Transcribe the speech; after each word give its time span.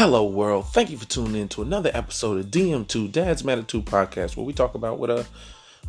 Hello, 0.00 0.24
world. 0.24 0.68
Thank 0.68 0.90
you 0.90 0.96
for 0.96 1.06
tuning 1.06 1.34
in 1.42 1.48
to 1.48 1.62
another 1.62 1.90
episode 1.92 2.38
of 2.38 2.52
DM2 2.52 3.10
Dad's 3.10 3.42
Matter 3.42 3.64
2 3.64 3.82
podcast, 3.82 4.36
where 4.36 4.46
we 4.46 4.52
talk 4.52 4.76
about 4.76 5.00
what 5.00 5.10
uh, 5.10 5.24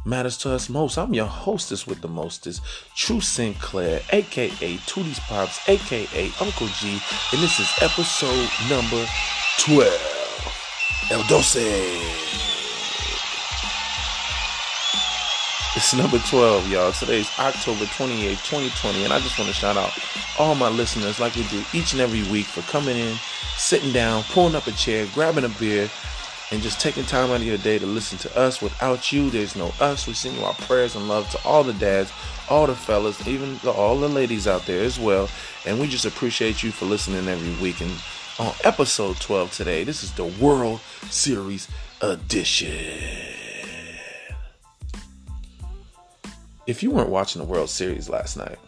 matters 0.04 0.36
to 0.40 0.52
us 0.52 0.68
most. 0.68 0.98
I'm 0.98 1.14
your 1.14 1.28
hostess 1.28 1.86
with 1.86 2.02
the 2.02 2.08
mostest, 2.08 2.64
True 2.96 3.22
Sinclair, 3.22 4.02
aka 4.12 4.78
Tootie's 4.78 5.20
Pops, 5.20 5.60
aka 5.70 6.32
Uncle 6.42 6.68
G, 6.80 7.00
and 7.34 7.40
this 7.40 7.60
is 7.60 7.72
episode 7.84 8.50
number 8.68 9.06
12. 9.60 11.08
El 11.12 11.22
Doce. 11.26 12.59
It's 15.76 15.94
number 15.94 16.18
12, 16.18 16.68
y'all. 16.72 16.92
Today's 16.92 17.30
October 17.38 17.86
28, 17.86 18.40
2020, 18.40 19.04
and 19.04 19.14
I 19.14 19.20
just 19.20 19.38
want 19.38 19.50
to 19.50 19.56
shout 19.56 19.78
out 19.78 19.92
all 20.40 20.56
my 20.56 20.68
listeners, 20.68 21.20
like 21.20 21.36
we 21.36 21.44
do 21.44 21.64
each 21.74 21.94
and 21.94 22.02
every 22.02 22.24
week, 22.32 22.48
for 22.48 22.62
coming 22.72 22.98
in, 22.98 23.16
sitting 23.56 23.94
down, 23.94 24.24
pulling 24.24 24.56
up 24.56 24.66
a 24.66 24.72
chair, 24.72 25.08
grabbing 25.14 25.44
a 25.44 25.50
beer, 25.50 25.88
and 26.50 26.64
just 26.64 26.82
taking 26.82 27.04
time 27.04 27.30
out 27.30 27.36
of 27.36 27.44
your 27.44 27.60
day 27.60 27.78
to 27.78 27.86
listen 27.86 28.18
to 28.18 28.36
us. 28.36 28.64
Without 28.64 29.12
you, 29.12 29.30
there's 29.30 29.56
no 29.56 29.72
us. 29.80 30.08
We 30.08 30.14
send 30.14 30.38
you 30.38 30.44
our 30.44 30.56
prayers 30.56 30.96
and 30.96 31.08
love 31.08 31.30
to 31.30 31.48
all 31.48 31.64
the 31.64 31.74
dads, 31.74 32.12
all 32.50 32.66
the 32.66 32.74
fellas, 32.74 33.28
even 33.28 33.60
the, 33.60 33.70
all 33.70 34.00
the 34.00 34.10
ladies 34.10 34.48
out 34.48 34.66
there 34.66 34.84
as 34.84 35.00
well. 35.00 35.30
And 35.68 35.80
we 35.80 35.88
just 35.88 36.06
appreciate 36.06 36.64
you 36.64 36.72
for 36.72 36.86
listening 36.86 37.28
every 37.28 37.62
week. 37.62 37.80
And 37.80 37.92
on 38.40 38.56
episode 38.64 39.18
12 39.18 39.52
today, 39.54 39.84
this 39.84 40.04
is 40.04 40.14
the 40.14 40.26
World 40.26 40.82
Series 41.12 41.68
edition. 42.02 43.39
If 46.70 46.84
you 46.84 46.92
weren't 46.92 47.10
watching 47.10 47.42
the 47.42 47.48
World 47.48 47.68
Series 47.68 48.10
last 48.10 48.38
night, 48.38 48.60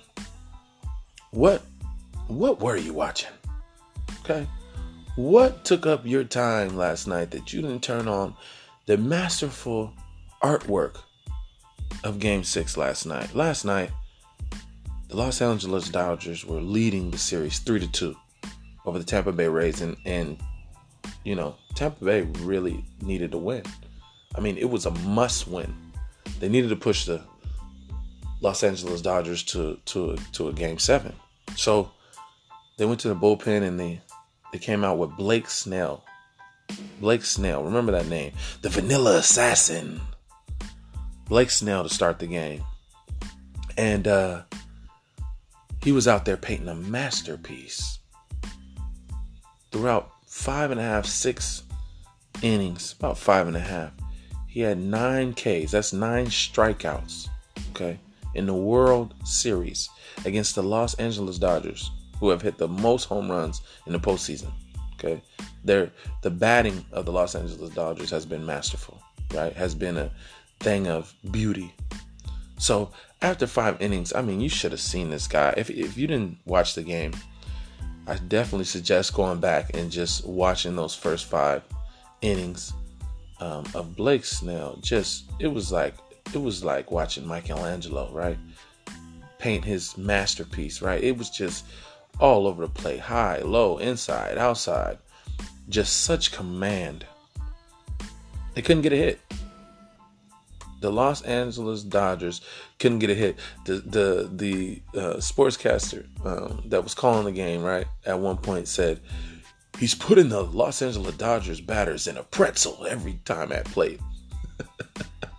what 1.29 1.61
what 2.27 2.59
were 2.59 2.75
you 2.75 2.93
watching? 2.93 3.29
Okay? 4.21 4.47
What 5.15 5.63
took 5.63 5.85
up 5.85 6.03
your 6.03 6.23
time 6.23 6.75
last 6.77 7.05
night 7.05 7.29
that 7.31 7.53
you 7.53 7.61
didn't 7.61 7.83
turn 7.83 8.07
on 8.07 8.33
the 8.87 8.97
masterful 8.97 9.93
artwork 10.41 10.97
of 12.03 12.17
game 12.17 12.43
6 12.43 12.75
last 12.75 13.05
night? 13.05 13.35
Last 13.35 13.65
night, 13.65 13.91
the 15.09 15.17
Los 15.17 15.39
Angeles 15.39 15.87
Dodgers 15.89 16.43
were 16.43 16.61
leading 16.61 17.11
the 17.11 17.19
series 17.19 17.59
3 17.59 17.81
to 17.81 17.87
2 17.87 18.15
over 18.85 18.97
the 18.97 19.05
Tampa 19.05 19.31
Bay 19.31 19.47
Rays 19.47 19.81
and 19.81 19.95
and 20.05 20.41
you 21.23 21.35
know, 21.35 21.55
Tampa 21.75 22.03
Bay 22.03 22.21
really 22.39 22.83
needed 23.03 23.31
to 23.33 23.37
win. 23.37 23.61
I 24.35 24.39
mean, 24.39 24.57
it 24.57 24.69
was 24.71 24.87
a 24.87 24.91
must 24.91 25.47
win. 25.47 25.71
They 26.39 26.49
needed 26.49 26.69
to 26.69 26.75
push 26.75 27.05
the 27.05 27.21
Los 28.41 28.63
Angeles 28.63 29.01
Dodgers 29.01 29.43
to 29.43 29.77
to 29.85 30.17
to 30.33 30.49
a 30.49 30.53
game 30.53 30.79
seven. 30.79 31.13
So 31.55 31.91
they 32.77 32.85
went 32.85 32.99
to 33.01 33.07
the 33.07 33.15
bullpen 33.15 33.61
and 33.61 33.79
they 33.79 34.01
they 34.51 34.57
came 34.57 34.83
out 34.83 34.97
with 34.97 35.15
Blake 35.15 35.49
Snell. 35.49 36.03
Blake 36.99 37.23
Snell, 37.23 37.63
remember 37.63 37.91
that 37.91 38.07
name, 38.07 38.33
the 38.61 38.69
Vanilla 38.69 39.17
Assassin. 39.17 40.01
Blake 41.27 41.49
Snell 41.49 41.83
to 41.83 41.89
start 41.89 42.19
the 42.19 42.27
game, 42.27 42.63
and 43.77 44.07
uh, 44.07 44.41
he 45.83 45.91
was 45.91 46.07
out 46.07 46.25
there 46.25 46.37
painting 46.37 46.67
a 46.67 46.75
masterpiece. 46.75 47.99
Throughout 49.71 50.11
five 50.27 50.71
and 50.71 50.79
a 50.79 50.83
half, 50.83 51.05
six 51.05 51.63
innings, 52.41 52.95
about 52.97 53.17
five 53.17 53.47
and 53.47 53.55
a 53.55 53.61
half, 53.61 53.91
he 54.47 54.61
had 54.61 54.77
nine 54.77 55.33
Ks. 55.33 55.71
That's 55.71 55.93
nine 55.93 56.27
strikeouts. 56.27 57.29
Okay 57.71 57.99
in 58.35 58.45
the 58.45 58.53
World 58.53 59.13
Series 59.23 59.89
against 60.25 60.55
the 60.55 60.63
Los 60.63 60.93
Angeles 60.95 61.37
Dodgers, 61.37 61.91
who 62.19 62.29
have 62.29 62.41
hit 62.41 62.57
the 62.57 62.67
most 62.67 63.05
home 63.05 63.29
runs 63.29 63.61
in 63.87 63.93
the 63.93 63.99
postseason. 63.99 64.51
Okay, 64.95 65.21
they 65.63 65.89
the 66.21 66.29
batting 66.29 66.85
of 66.91 67.05
the 67.05 67.11
Los 67.11 67.35
Angeles 67.35 67.73
Dodgers 67.73 68.09
has 68.09 68.25
been 68.25 68.45
masterful, 68.45 69.01
right? 69.33 69.53
Has 69.53 69.73
been 69.73 69.97
a 69.97 70.11
thing 70.59 70.87
of 70.87 71.13
beauty. 71.31 71.73
So 72.57 72.91
after 73.21 73.47
five 73.47 73.81
innings, 73.81 74.13
I 74.13 74.21
mean, 74.21 74.39
you 74.39 74.49
should 74.49 74.71
have 74.71 74.81
seen 74.81 75.09
this 75.09 75.27
guy. 75.27 75.53
If 75.57 75.69
if 75.69 75.97
you 75.97 76.07
didn't 76.07 76.37
watch 76.45 76.75
the 76.75 76.83
game, 76.83 77.13
I 78.07 78.15
definitely 78.15 78.65
suggest 78.65 79.13
going 79.13 79.39
back 79.39 79.75
and 79.75 79.91
just 79.91 80.25
watching 80.25 80.75
those 80.75 80.95
first 80.95 81.25
five 81.25 81.63
innings 82.21 82.73
um, 83.39 83.65
of 83.73 83.95
Blake 83.95 84.25
Snell. 84.25 84.77
Just 84.81 85.31
it 85.39 85.47
was 85.47 85.71
like 85.71 85.95
it 86.33 86.41
was 86.41 86.63
like 86.63 86.91
watching 86.91 87.27
Michelangelo, 87.27 88.09
right? 88.11 88.37
Paint 89.37 89.65
his 89.65 89.97
masterpiece, 89.97 90.81
right? 90.81 91.03
It 91.03 91.17
was 91.17 91.29
just 91.29 91.65
all 92.19 92.47
over 92.47 92.65
the 92.65 92.71
plate, 92.71 92.99
high, 92.99 93.39
low, 93.39 93.77
inside, 93.77 94.37
outside. 94.37 94.97
Just 95.69 96.03
such 96.03 96.31
command. 96.31 97.05
They 98.53 98.61
couldn't 98.61 98.83
get 98.83 98.93
a 98.93 98.97
hit. 98.97 99.19
The 100.81 100.91
Los 100.91 101.21
Angeles 101.21 101.83
Dodgers 101.83 102.41
couldn't 102.79 102.99
get 102.99 103.11
a 103.11 103.15
hit. 103.15 103.37
The 103.65 103.75
the 103.75 104.29
the 104.33 104.81
uh, 104.99 105.15
sportscaster 105.17 106.05
um, 106.25 106.63
that 106.65 106.83
was 106.83 106.95
calling 106.95 107.25
the 107.25 107.31
game, 107.31 107.61
right, 107.61 107.85
at 108.05 108.19
one 108.19 108.37
point 108.37 108.67
said, 108.67 108.99
"He's 109.77 109.93
putting 109.93 110.29
the 110.29 110.43
Los 110.43 110.81
Angeles 110.81 111.15
Dodgers 111.15 111.61
batters 111.61 112.07
in 112.07 112.17
a 112.17 112.23
pretzel 112.23 112.87
every 112.89 113.19
time 113.25 113.51
at 113.51 113.65
plate." 113.65 113.99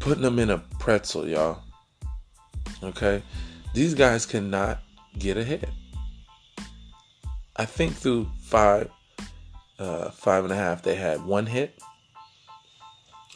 putting 0.00 0.22
them 0.22 0.38
in 0.38 0.50
a 0.50 0.58
pretzel, 0.78 1.28
y'all. 1.28 1.62
Okay? 2.82 3.22
These 3.74 3.94
guys 3.94 4.26
cannot 4.26 4.80
get 5.18 5.36
ahead. 5.36 5.70
I 7.56 7.64
think 7.66 7.94
through 7.94 8.28
five, 8.42 8.90
uh, 9.78 10.10
five 10.10 10.44
and 10.44 10.52
a 10.52 10.56
half, 10.56 10.82
they 10.82 10.96
had 10.96 11.24
one 11.24 11.46
hit, 11.46 11.78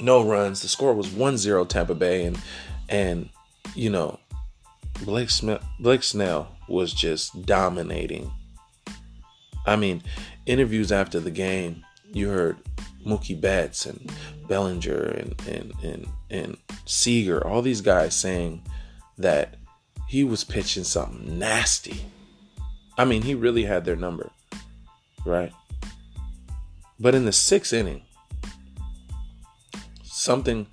no 0.00 0.24
runs. 0.24 0.62
The 0.62 0.68
score 0.68 0.94
was 0.94 1.08
1-0 1.08 1.68
Tampa 1.68 1.94
Bay, 1.94 2.24
and 2.24 2.38
and 2.88 3.28
you 3.74 3.90
know, 3.90 4.18
Blake 5.04 5.30
Smith, 5.30 5.62
Blake 5.78 6.02
Snell 6.02 6.56
was 6.68 6.92
just 6.92 7.44
dominating. 7.46 8.30
I 9.66 9.76
mean, 9.76 10.02
interviews 10.46 10.92
after 10.92 11.20
the 11.20 11.30
game, 11.30 11.84
you 12.12 12.28
heard 12.28 12.56
Mookie 13.04 13.40
Betts 13.40 13.86
and 13.86 14.10
Bellinger 14.48 15.02
and 15.02 15.40
and 15.48 15.72
and 15.82 16.06
and 16.30 16.56
Seager, 16.86 17.46
all 17.46 17.62
these 17.62 17.80
guys 17.80 18.14
saying 18.14 18.62
that 19.18 19.56
he 20.08 20.24
was 20.24 20.44
pitching 20.44 20.84
something 20.84 21.38
nasty. 21.38 22.04
I 22.96 23.04
mean, 23.04 23.22
he 23.22 23.34
really 23.34 23.64
had 23.64 23.84
their 23.84 23.96
number, 23.96 24.30
right? 25.24 25.52
But 27.00 27.14
in 27.14 27.24
the 27.24 27.32
sixth 27.32 27.72
inning, 27.72 28.02
something 30.02 30.66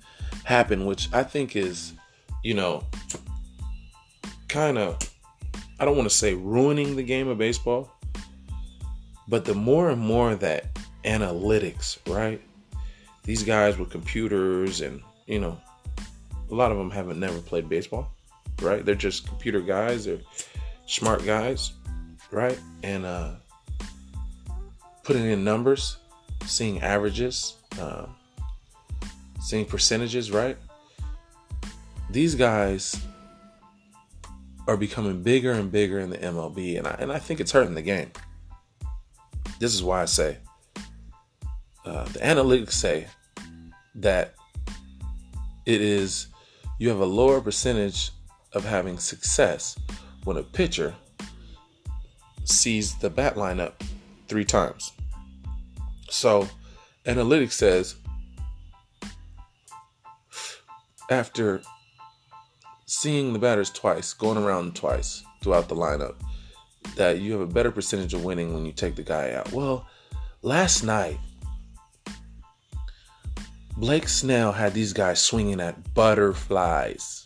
happened, 0.44 0.86
which 0.86 1.08
I 1.12 1.24
think 1.24 1.56
is, 1.56 1.92
you 2.42 2.54
know, 2.54 2.84
kind 4.48 4.78
of, 4.78 4.98
I 5.80 5.84
don't 5.84 5.96
want 5.96 6.08
to 6.08 6.14
say 6.14 6.34
ruining 6.34 6.94
the 6.94 7.02
game 7.02 7.28
of 7.28 7.38
baseball, 7.38 7.90
but 9.26 9.44
the 9.44 9.54
more 9.54 9.90
and 9.90 10.00
more 10.00 10.34
that 10.36 10.71
analytics, 11.04 11.98
right? 12.06 12.40
These 13.24 13.42
guys 13.42 13.78
with 13.78 13.90
computers 13.90 14.80
and, 14.80 15.02
you 15.26 15.38
know, 15.38 15.58
a 16.50 16.54
lot 16.54 16.72
of 16.72 16.78
them 16.78 16.90
haven't 16.90 17.18
never 17.18 17.38
played 17.40 17.68
baseball, 17.68 18.08
right? 18.60 18.84
They're 18.84 18.94
just 18.94 19.26
computer 19.26 19.60
guys, 19.60 20.04
they're 20.04 20.18
smart 20.86 21.24
guys, 21.24 21.72
right? 22.30 22.58
And 22.82 23.06
uh, 23.06 23.32
putting 25.04 25.24
in 25.24 25.44
numbers, 25.44 25.96
seeing 26.46 26.80
averages, 26.80 27.54
uh, 27.80 28.06
seeing 29.40 29.64
percentages, 29.64 30.30
right? 30.30 30.56
These 32.10 32.34
guys 32.34 33.00
are 34.68 34.76
becoming 34.76 35.22
bigger 35.22 35.52
and 35.52 35.72
bigger 35.72 35.98
in 35.98 36.10
the 36.10 36.18
MLB, 36.18 36.78
and 36.78 36.86
I, 36.86 36.96
and 36.98 37.10
I 37.10 37.18
think 37.18 37.40
it's 37.40 37.52
hurting 37.52 37.74
the 37.74 37.82
game. 37.82 38.10
This 39.58 39.74
is 39.74 39.82
why 39.82 40.02
I 40.02 40.06
say 40.06 40.38
uh, 41.84 42.04
the 42.04 42.18
analytics 42.20 42.72
say 42.72 43.06
that 43.94 44.34
it 45.66 45.80
is 45.80 46.28
you 46.78 46.88
have 46.88 47.00
a 47.00 47.04
lower 47.04 47.40
percentage 47.40 48.10
of 48.52 48.64
having 48.64 48.98
success 48.98 49.76
when 50.24 50.36
a 50.36 50.42
pitcher 50.42 50.94
sees 52.44 52.96
the 52.98 53.10
bat 53.10 53.36
lineup 53.36 53.72
three 54.28 54.44
times. 54.44 54.92
So, 56.10 56.48
analytics 57.04 57.52
says 57.52 57.96
after 61.10 61.62
seeing 62.86 63.32
the 63.32 63.38
batters 63.38 63.70
twice, 63.70 64.12
going 64.12 64.38
around 64.38 64.74
twice 64.74 65.22
throughout 65.42 65.68
the 65.68 65.76
lineup, 65.76 66.16
that 66.96 67.20
you 67.20 67.32
have 67.32 67.40
a 67.40 67.46
better 67.46 67.70
percentage 67.70 68.14
of 68.14 68.24
winning 68.24 68.54
when 68.54 68.66
you 68.66 68.72
take 68.72 68.96
the 68.96 69.02
guy 69.02 69.32
out. 69.32 69.52
Well, 69.52 69.86
last 70.42 70.82
night 70.82 71.18
Blake 73.76 74.08
Snell 74.08 74.52
had 74.52 74.74
these 74.74 74.92
guys 74.92 75.20
swinging 75.20 75.60
at 75.60 75.94
butterflies. 75.94 77.24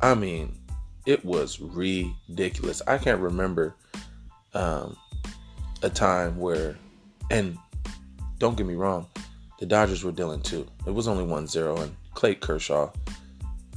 I 0.00 0.14
mean, 0.14 0.58
it 1.06 1.24
was 1.24 1.60
ridiculous. 1.60 2.82
I 2.86 2.98
can't 2.98 3.20
remember 3.20 3.74
um, 4.52 4.96
a 5.82 5.88
time 5.88 6.38
where, 6.38 6.76
and 7.30 7.56
don't 8.38 8.56
get 8.56 8.66
me 8.66 8.74
wrong, 8.74 9.06
the 9.58 9.66
Dodgers 9.66 10.04
were 10.04 10.12
dealing 10.12 10.42
too. 10.42 10.66
It 10.86 10.90
was 10.90 11.08
only 11.08 11.24
1 11.24 11.46
0, 11.46 11.76
and 11.78 11.96
Clayton 12.14 12.40
Kershaw, 12.40 12.90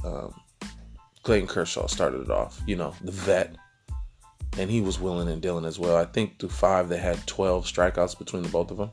um, 0.04 0.34
Clayton 1.22 1.48
Kershaw 1.48 1.86
started 1.86 2.22
it 2.22 2.30
off, 2.30 2.60
you 2.66 2.76
know, 2.76 2.94
the 3.00 3.12
vet. 3.12 3.56
And 4.58 4.68
he 4.68 4.80
was 4.80 4.98
willing 4.98 5.28
and 5.28 5.40
dealing 5.40 5.64
as 5.64 5.78
well. 5.78 5.96
I 5.96 6.04
think 6.04 6.38
through 6.38 6.48
five, 6.48 6.88
they 6.88 6.98
had 6.98 7.24
12 7.26 7.64
strikeouts 7.64 8.18
between 8.18 8.42
the 8.42 8.48
both 8.48 8.70
of 8.70 8.78
them. 8.78 8.90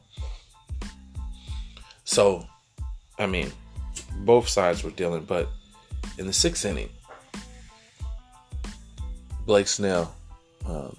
So, 2.07 2.47
I 3.19 3.25
mean, 3.25 3.51
both 4.19 4.47
sides 4.47 4.81
were 4.81 4.91
dealing, 4.91 5.25
but 5.25 5.49
in 6.17 6.25
the 6.25 6.31
sixth 6.31 6.63
inning, 6.63 6.89
Blake 9.45 9.67
Snell, 9.67 10.15
um, 10.65 10.95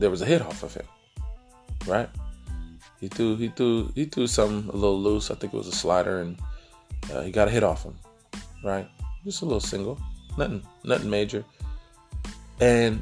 there 0.00 0.10
was 0.10 0.20
a 0.20 0.26
hit 0.26 0.42
off 0.42 0.64
of 0.64 0.74
him, 0.74 0.86
right? 1.86 2.08
He 3.00 3.06
threw 3.06 3.36
he 3.36 3.48
threw 3.48 3.92
he 3.94 4.06
threw 4.06 4.26
something 4.26 4.68
a 4.70 4.76
little 4.76 5.00
loose. 5.00 5.30
I 5.30 5.36
think 5.36 5.54
it 5.54 5.56
was 5.56 5.68
a 5.68 5.72
slider, 5.72 6.18
and 6.18 6.36
uh, 7.12 7.20
he 7.20 7.30
got 7.30 7.46
a 7.46 7.52
hit 7.52 7.62
off 7.62 7.84
him, 7.84 7.96
right? 8.64 8.88
Just 9.24 9.42
a 9.42 9.44
little 9.44 9.60
single, 9.60 10.00
nothing 10.36 10.64
nothing 10.82 11.10
major. 11.10 11.44
And 12.60 13.00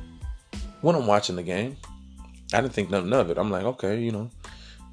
when 0.82 0.94
I'm 0.94 1.06
watching 1.06 1.36
the 1.36 1.42
game, 1.42 1.78
I 2.52 2.60
didn't 2.60 2.74
think 2.74 2.90
nothing 2.90 3.12
of 3.14 3.30
it. 3.30 3.38
I'm 3.38 3.50
like, 3.50 3.64
okay, 3.64 3.98
you 3.98 4.12
know, 4.12 4.30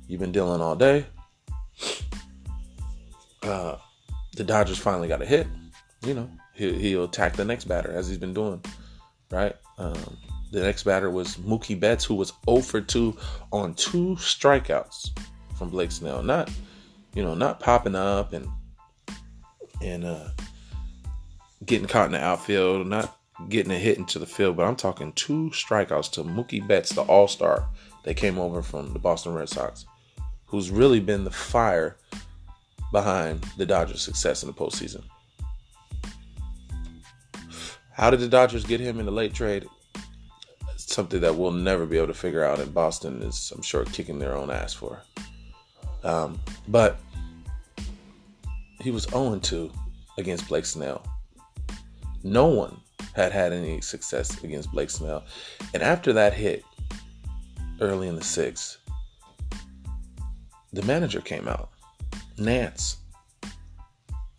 you've 0.07 0.21
been 0.21 0.31
dealing 0.31 0.62
all 0.62 0.77
day. 0.77 1.06
The 4.38 4.44
Dodgers 4.44 4.78
finally 4.78 5.07
got 5.07 5.22
a 5.22 5.25
hit. 5.25 5.48
You 6.06 6.13
know, 6.13 6.30
he, 6.54 6.74
he'll 6.74 7.06
attack 7.06 7.36
the 7.36 7.44
next 7.44 7.66
batter 7.66 7.92
as 7.92 8.07
he's 8.07 8.18
been 8.18 8.34
doing, 8.34 8.63
right? 9.31 9.56
Um, 9.78 10.18
the 10.51 10.62
next 10.62 10.84
batter 10.84 11.10
was 11.10 11.36
Mookie 11.38 11.80
Betts, 11.80 12.06
who 12.06 12.16
was 12.16 12.31
0 12.50 12.62
for 12.62 12.80
2 12.80 13.18
on 13.51 13.74
two 13.74 14.16
strikeouts 14.16 15.18
from 15.57 15.69
Blake 15.69 15.92
Snell. 15.92 16.24
Not, 16.24 16.50
you 17.13 17.24
know, 17.24 17.34
not 17.34 17.60
popping 17.60 17.95
up 17.95 18.34
and 18.34 18.48
and 19.81 20.06
uh, 20.06 20.30
getting 21.66 21.88
caught 21.88 22.07
in 22.07 22.13
the 22.13 22.24
outfield, 22.24 22.88
not 22.88 23.18
getting 23.50 23.72
a 23.72 23.78
hit 23.78 23.98
into 23.98 24.18
the 24.18 24.25
field, 24.25 24.56
but 24.57 24.66
I'm 24.66 24.75
talking 24.75 25.12
two 25.13 25.51
strikeouts 25.51 26.12
to 26.13 26.24
Mookie 26.24 26.66
Betts, 26.66 26.92
the 26.92 27.01
All 27.01 27.28
Star 27.28 27.68
that 28.04 28.16
came 28.16 28.40
over 28.40 28.62
from 28.62 28.94
the 28.94 29.00
Boston 29.00 29.33
Red 29.33 29.50
Sox, 29.50 29.86
who's 30.45 30.72
really 30.72 31.00
been 31.00 31.24
the 31.24 31.31
fire 31.31 31.98
behind 32.92 33.44
the 33.57 33.66
Dodgers' 33.66 34.01
success 34.01 34.44
in 34.44 34.48
the 34.48 34.54
postseason. 34.54 35.04
How 37.92 38.10
did 38.12 38.19
the 38.19 38.28
Dodgers 38.28 38.63
get 38.63 38.80
him 38.80 39.00
in 39.00 39.06
the 39.06 39.12
late 39.12 39.34
trade? 39.34 39.66
something 40.98 41.22
that 41.22 41.36
we'll 41.36 41.51
never 41.51 41.86
be 41.86 41.98
able 41.98 42.07
to 42.07 42.13
figure 42.13 42.44
out. 42.44 42.60
And 42.60 42.74
Boston 42.74 43.22
is, 43.22 43.51
I'm 43.56 43.62
sure, 43.62 43.86
kicking 43.86 44.18
their 44.18 44.36
own 44.36 44.50
ass 44.50 44.74
for. 44.74 45.04
Um, 46.04 46.39
but 46.68 46.98
he 48.81 48.90
was 48.90 49.04
0 49.04 49.38
2 49.38 49.72
against 50.18 50.48
Blake 50.48 50.66
Snell. 50.66 51.06
No 52.24 52.48
one 52.48 52.80
had 53.13 53.31
had 53.31 53.54
any 53.54 53.80
success 53.81 54.44
against 54.44 54.72
Blake 54.72 54.90
Snell. 54.90 55.24
And 55.74 55.83
after 55.83 56.13
that 56.13 56.33
hit 56.33 56.63
early 57.80 58.07
in 58.07 58.16
the 58.16 58.24
sixth, 58.24 58.78
the 60.74 60.81
manager 60.83 61.22
came 61.22 61.48
out, 61.48 61.69
Nance. 62.38 62.98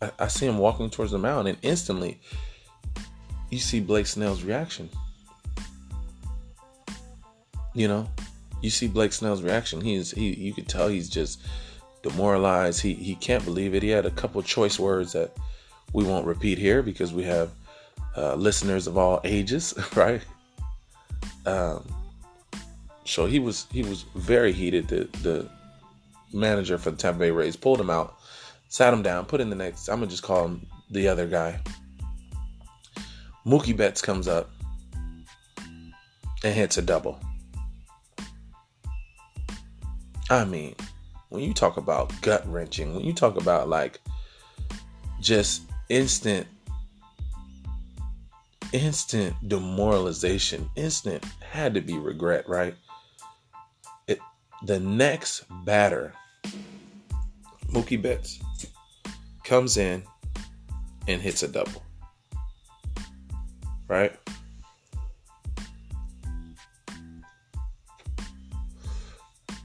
I, 0.01 0.11
I 0.19 0.27
see 0.27 0.45
him 0.45 0.57
walking 0.57 0.89
towards 0.89 1.11
the 1.11 1.17
mound, 1.17 1.47
and 1.47 1.57
instantly 1.61 2.19
you 3.49 3.59
see 3.59 3.79
Blake 3.79 4.07
Snell's 4.07 4.43
reaction. 4.43 4.89
You 7.73 7.87
know, 7.87 8.09
you 8.61 8.69
see 8.69 8.87
Blake 8.87 9.13
Snell's 9.13 9.41
reaction. 9.41 9.81
He's 9.81 10.11
he 10.11 10.33
you 10.33 10.53
could 10.53 10.67
tell 10.67 10.87
he's 10.87 11.09
just 11.09 11.41
demoralized. 12.03 12.81
He 12.81 12.93
he 12.93 13.15
can't 13.15 13.43
believe 13.43 13.73
it. 13.73 13.83
He 13.83 13.89
had 13.89 14.05
a 14.05 14.11
couple 14.11 14.41
choice 14.41 14.79
words 14.79 15.13
that 15.13 15.31
we 15.93 16.03
won't 16.03 16.25
repeat 16.25 16.57
here 16.57 16.81
because 16.81 17.13
we 17.13 17.23
have 17.23 17.51
uh, 18.15 18.35
listeners 18.35 18.87
of 18.87 18.97
all 18.97 19.21
ages, 19.23 19.73
right? 19.95 20.21
Um, 21.45 21.87
so 23.05 23.25
he 23.25 23.39
was 23.39 23.67
he 23.71 23.83
was 23.83 24.03
very 24.15 24.51
heated. 24.51 24.87
The 24.87 25.09
the 25.23 25.49
manager 26.33 26.77
for 26.77 26.91
the 26.91 26.97
Tampa 26.97 27.19
Bay 27.19 27.31
Rays 27.31 27.55
pulled 27.55 27.79
him 27.79 27.89
out, 27.89 28.17
sat 28.67 28.93
him 28.93 29.01
down, 29.01 29.25
put 29.25 29.41
in 29.41 29.49
the 29.49 29.55
next. 29.55 29.87
I'm 29.87 29.99
gonna 29.99 30.07
just 30.07 30.23
call 30.23 30.45
him 30.45 30.67
the 30.89 31.07
other 31.07 31.27
guy. 31.27 31.59
Mookie 33.45 33.75
Betts 33.75 34.01
comes 34.01 34.27
up 34.27 34.51
and 36.43 36.53
hits 36.53 36.77
a 36.77 36.81
double. 36.81 37.19
I 40.29 40.45
mean, 40.45 40.75
when 41.29 41.43
you 41.43 41.53
talk 41.53 41.77
about 41.77 42.13
gut 42.21 42.47
wrenching, 42.47 42.95
when 42.95 43.05
you 43.05 43.13
talk 43.13 43.37
about 43.37 43.69
like 43.69 43.99
just 45.19 45.63
instant, 45.89 46.47
instant 48.71 49.35
demoralization, 49.47 50.69
instant 50.75 51.23
had 51.41 51.73
to 51.73 51.81
be 51.81 51.97
regret, 51.97 52.47
right? 52.47 52.75
It 54.07 54.19
the 54.63 54.79
next 54.79 55.45
batter, 55.65 56.13
Mookie 57.71 58.01
Betts, 58.01 58.39
comes 59.43 59.77
in 59.77 60.03
and 61.07 61.21
hits 61.21 61.43
a 61.43 61.47
double. 61.47 61.83
Right? 63.87 64.13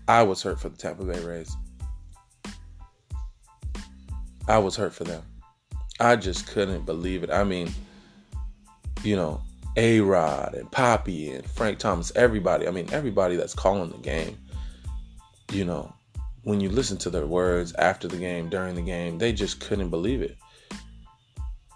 I 0.06 0.22
was 0.22 0.42
hurt 0.42 0.60
for 0.60 0.68
the 0.68 0.76
Tampa 0.76 1.04
Bay 1.04 1.18
Rays. 1.24 1.56
I 4.46 4.58
was 4.58 4.76
hurt 4.76 4.92
for 4.92 5.04
them. 5.04 5.22
I 5.98 6.16
just 6.16 6.46
couldn't 6.46 6.84
believe 6.84 7.22
it. 7.22 7.30
I 7.30 7.44
mean, 7.44 7.70
you 9.02 9.16
know, 9.16 9.40
A 9.76 10.00
Rod 10.00 10.54
and 10.54 10.70
Papi 10.70 11.34
and 11.34 11.46
Frank 11.46 11.78
Thomas, 11.78 12.12
everybody. 12.14 12.68
I 12.68 12.70
mean, 12.70 12.88
everybody 12.92 13.36
that's 13.36 13.54
calling 13.54 13.90
the 13.90 13.98
game, 13.98 14.36
you 15.52 15.64
know, 15.64 15.94
when 16.44 16.60
you 16.60 16.68
listen 16.68 16.96
to 16.98 17.10
their 17.10 17.26
words 17.26 17.74
after 17.74 18.06
the 18.06 18.16
game, 18.16 18.48
during 18.48 18.74
the 18.74 18.82
game, 18.82 19.18
they 19.18 19.32
just 19.32 19.60
couldn't 19.60 19.90
believe 19.90 20.22
it. 20.22 20.36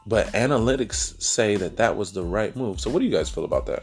But 0.07 0.29
analytics 0.29 1.21
say 1.21 1.57
that 1.57 1.77
that 1.77 1.97
was 1.97 2.13
the 2.13 2.23
right 2.23 2.55
move. 2.57 2.81
So, 2.81 2.89
what 2.89 3.01
do 3.01 3.05
you 3.05 3.13
guys 3.13 3.29
feel 3.29 3.45
about 3.45 3.67
that? 3.67 3.83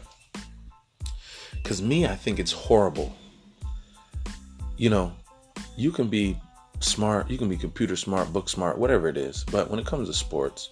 Because 1.52 1.82
me, 1.82 2.06
I 2.06 2.14
think 2.14 2.38
it's 2.38 2.52
horrible 2.52 3.14
you 4.76 4.90
know, 4.90 5.12
you 5.76 5.90
can 5.90 6.08
be 6.08 6.36
smart, 6.80 7.30
you 7.30 7.38
can 7.38 7.48
be 7.48 7.56
computer 7.56 7.96
smart, 7.96 8.32
book 8.32 8.48
smart, 8.48 8.78
whatever 8.78 9.08
it 9.08 9.16
is. 9.16 9.44
But 9.44 9.70
when 9.70 9.78
it 9.78 9.86
comes 9.86 10.08
to 10.08 10.14
sports, 10.14 10.70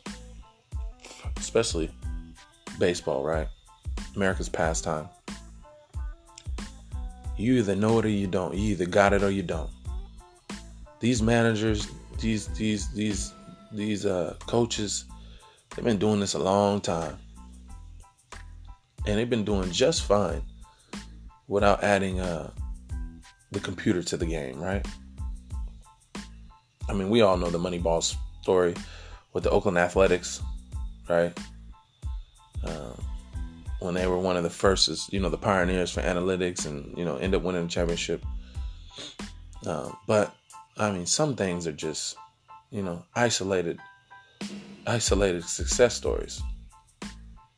especially 1.37 1.91
baseball, 2.79 3.25
right? 3.25 3.49
America's 4.15 4.49
pastime. 4.49 5.09
You 7.37 7.55
either 7.55 7.75
know 7.75 7.99
it 7.99 8.05
or 8.05 8.11
you 8.11 8.27
don't. 8.27 8.55
You 8.55 8.73
either 8.73 8.87
got 8.87 9.13
it 9.13 9.23
or 9.23 9.31
you 9.31 9.43
don't. 9.43 9.71
These 11.05 11.21
managers, 11.21 11.89
these 12.19 12.47
these 12.57 12.91
these 12.95 13.35
these 13.71 14.07
uh, 14.07 14.37
coaches, 14.47 15.05
they've 15.77 15.85
been 15.85 15.99
doing 15.99 16.19
this 16.19 16.33
a 16.33 16.39
long 16.39 16.81
time, 16.81 17.19
and 19.07 19.19
they've 19.19 19.29
been 19.29 19.45
doing 19.45 19.71
just 19.71 20.05
fine 20.05 20.41
without 21.47 21.85
adding 21.85 22.21
uh, 22.21 22.51
the 23.53 23.61
computer 23.61 24.03
to 24.03 24.17
the 24.17 24.25
game, 24.25 24.59
right? 24.59 24.87
I 26.89 26.95
mean, 26.95 27.11
we 27.11 27.21
all 27.21 27.37
know 27.37 27.51
the 27.51 27.59
Moneyball 27.59 28.03
story 28.41 28.75
with 29.35 29.45
the 29.45 29.51
Oakland 29.51 29.77
Athletics, 29.77 30.41
right? 31.07 31.39
Uh, 32.67 32.95
when 33.81 33.93
they 33.93 34.07
were 34.07 34.19
one 34.19 34.39
of 34.39 34.43
the 34.43 34.49
first, 34.49 35.13
you 35.13 35.21
know, 35.21 35.29
the 35.29 35.37
pioneers 35.37 35.91
for 35.91 36.01
analytics, 36.01 36.65
and 36.65 36.97
you 36.97 37.05
know, 37.05 37.17
end 37.19 37.35
up 37.35 37.43
winning 37.43 37.65
the 37.65 37.69
championship. 37.69 38.25
Uh, 39.67 39.91
but 40.07 40.35
I 40.77 40.91
mean, 40.91 41.07
some 41.07 41.37
things 41.37 41.67
are 41.67 41.73
just, 41.73 42.17
you 42.71 42.83
know, 42.83 43.05
isolated, 43.15 43.79
isolated 44.87 45.45
success 45.45 45.95
stories. 45.95 46.43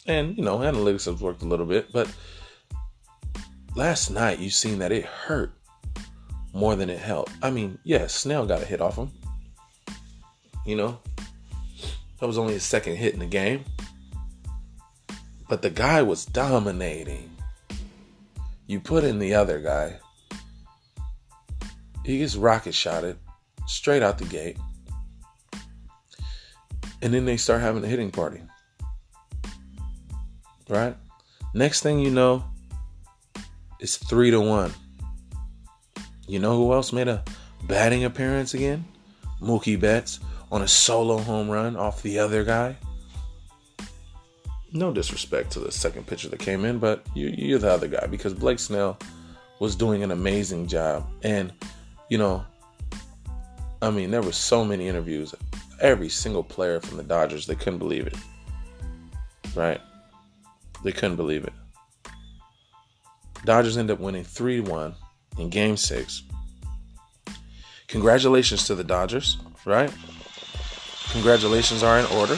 And 0.06 0.36
you 0.36 0.44
know, 0.44 0.58
analytics 0.58 1.06
has 1.06 1.20
worked 1.20 1.42
a 1.42 1.46
little 1.46 1.66
bit, 1.66 1.92
but 1.92 2.08
last 3.74 4.10
night 4.10 4.38
you 4.38 4.50
seen 4.50 4.78
that 4.78 4.92
it 4.92 5.04
hurt 5.04 5.52
more 6.52 6.76
than 6.76 6.88
it 6.88 6.98
helped. 6.98 7.32
I 7.42 7.50
mean, 7.50 7.78
yes, 7.84 8.14
Snell 8.14 8.46
got 8.46 8.62
a 8.62 8.64
hit 8.64 8.80
off 8.80 8.96
him. 8.96 9.10
You 10.64 10.76
know, 10.76 10.98
that 12.18 12.26
was 12.26 12.38
only 12.38 12.54
his 12.54 12.64
second 12.64 12.96
hit 12.96 13.14
in 13.14 13.20
the 13.20 13.26
game. 13.26 13.64
But 15.48 15.62
the 15.62 15.70
guy 15.70 16.02
was 16.02 16.24
dominating. 16.24 17.30
You 18.66 18.80
put 18.80 19.04
in 19.04 19.18
the 19.18 19.34
other 19.34 19.60
guy, 19.60 20.00
he 22.06 22.18
gets 22.18 22.36
rocket 22.36 22.72
shotted 22.72 23.18
straight 23.66 24.00
out 24.00 24.16
the 24.16 24.24
gate. 24.26 24.56
And 27.02 27.12
then 27.12 27.24
they 27.24 27.36
start 27.36 27.60
having 27.60 27.82
a 27.82 27.88
hitting 27.88 28.12
party. 28.12 28.40
Right? 30.68 30.96
Next 31.52 31.82
thing 31.82 31.98
you 31.98 32.12
know, 32.12 32.44
it's 33.80 33.96
three 33.96 34.30
to 34.30 34.40
one 34.40 34.72
You 36.28 36.38
know 36.38 36.56
who 36.56 36.72
else 36.72 36.92
made 36.92 37.08
a 37.08 37.24
batting 37.64 38.04
appearance 38.04 38.54
again? 38.54 38.84
Mookie 39.42 39.78
Betts 39.78 40.20
on 40.52 40.62
a 40.62 40.68
solo 40.68 41.18
home 41.18 41.50
run 41.50 41.76
off 41.76 42.02
the 42.02 42.20
other 42.20 42.44
guy. 42.44 42.76
No 44.72 44.92
disrespect 44.92 45.50
to 45.52 45.60
the 45.60 45.72
second 45.72 46.06
pitcher 46.06 46.28
that 46.28 46.38
came 46.38 46.64
in, 46.64 46.78
but 46.78 47.04
you're 47.14 47.58
the 47.58 47.70
other 47.70 47.88
guy 47.88 48.06
because 48.06 48.32
Blake 48.32 48.60
Snell 48.60 48.96
was 49.58 49.74
doing 49.74 50.04
an 50.04 50.12
amazing 50.12 50.68
job. 50.68 51.08
And, 51.22 51.52
you 52.08 52.18
know, 52.18 52.44
I 53.82 53.90
mean, 53.90 54.10
there 54.10 54.22
were 54.22 54.32
so 54.32 54.64
many 54.64 54.88
interviews. 54.88 55.34
Every 55.80 56.08
single 56.08 56.42
player 56.42 56.80
from 56.80 56.96
the 56.96 57.02
Dodgers, 57.02 57.46
they 57.46 57.54
couldn't 57.54 57.78
believe 57.78 58.06
it. 58.06 58.16
Right? 59.54 59.80
They 60.82 60.92
couldn't 60.92 61.16
believe 61.16 61.44
it. 61.44 61.52
Dodgers 63.44 63.76
end 63.76 63.90
up 63.90 64.00
winning 64.00 64.24
3 64.24 64.60
1 64.60 64.94
in 65.38 65.50
game 65.50 65.76
six. 65.76 66.22
Congratulations 67.88 68.64
to 68.66 68.74
the 68.74 68.84
Dodgers, 68.84 69.36
right? 69.64 69.92
Congratulations 71.10 71.82
are 71.82 71.98
in 71.98 72.06
order. 72.06 72.36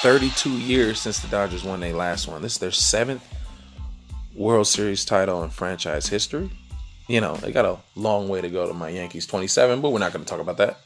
Thirty-two 0.00 0.58
years 0.58 1.00
since 1.00 1.18
the 1.18 1.28
Dodgers 1.28 1.64
won 1.64 1.80
their 1.80 1.92
last 1.92 2.28
one. 2.28 2.40
This 2.40 2.52
is 2.52 2.58
their 2.58 2.70
seventh 2.70 3.22
World 4.38 4.68
Series 4.68 5.04
title 5.04 5.42
in 5.42 5.50
franchise 5.50 6.06
history. 6.06 6.48
You 7.08 7.20
know, 7.20 7.34
they 7.36 7.50
got 7.50 7.64
a 7.64 7.78
long 7.96 8.28
way 8.28 8.40
to 8.40 8.48
go 8.48 8.68
to 8.68 8.72
my 8.72 8.88
Yankees 8.88 9.26
27, 9.26 9.80
but 9.80 9.90
we're 9.90 9.98
not 9.98 10.12
going 10.12 10.24
to 10.24 10.30
talk 10.30 10.40
about 10.40 10.58
that. 10.58 10.78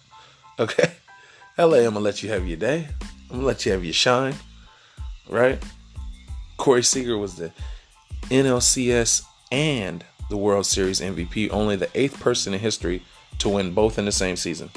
Okay. 0.59 0.91
LA, 1.59 1.79
I'm 1.79 1.93
going 1.93 1.95
to 1.95 2.01
let 2.01 2.23
you 2.23 2.31
have 2.31 2.49
your 2.49 2.57
day. 2.57 2.89
I'm 3.03 3.29
going 3.29 3.41
to 3.41 3.47
let 3.47 3.67
you 3.67 3.73
have 3.73 3.85
your 3.85 3.93
shine. 3.93 4.35
Right? 5.29 5.63
Corey 6.57 6.83
Seager 6.83 7.19
was 7.19 7.35
the 7.35 7.53
NLCS 8.31 9.23
and 9.51 10.03
the 10.31 10.39
World 10.39 10.65
Series 10.65 11.01
MVP, 11.01 11.51
only 11.53 11.77
the 11.77 11.91
eighth 11.95 12.19
person 12.21 12.55
in 12.55 12.61
history 12.61 13.03
to 13.39 13.51
win 13.51 13.75
both 13.75 13.99
in 13.99 14.07
the 14.07 14.13
same 14.13 14.37
season. 14.37 14.71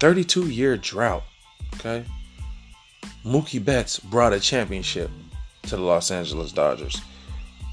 32 0.00 0.48
year 0.48 0.76
drought. 0.76 1.22
Okay. 1.74 2.04
Mookie 3.24 3.64
Betts 3.64 4.00
brought 4.00 4.32
a 4.32 4.40
championship 4.40 5.10
to 5.68 5.76
the 5.76 5.82
Los 5.82 6.10
Angeles 6.10 6.52
Dodgers. 6.52 7.00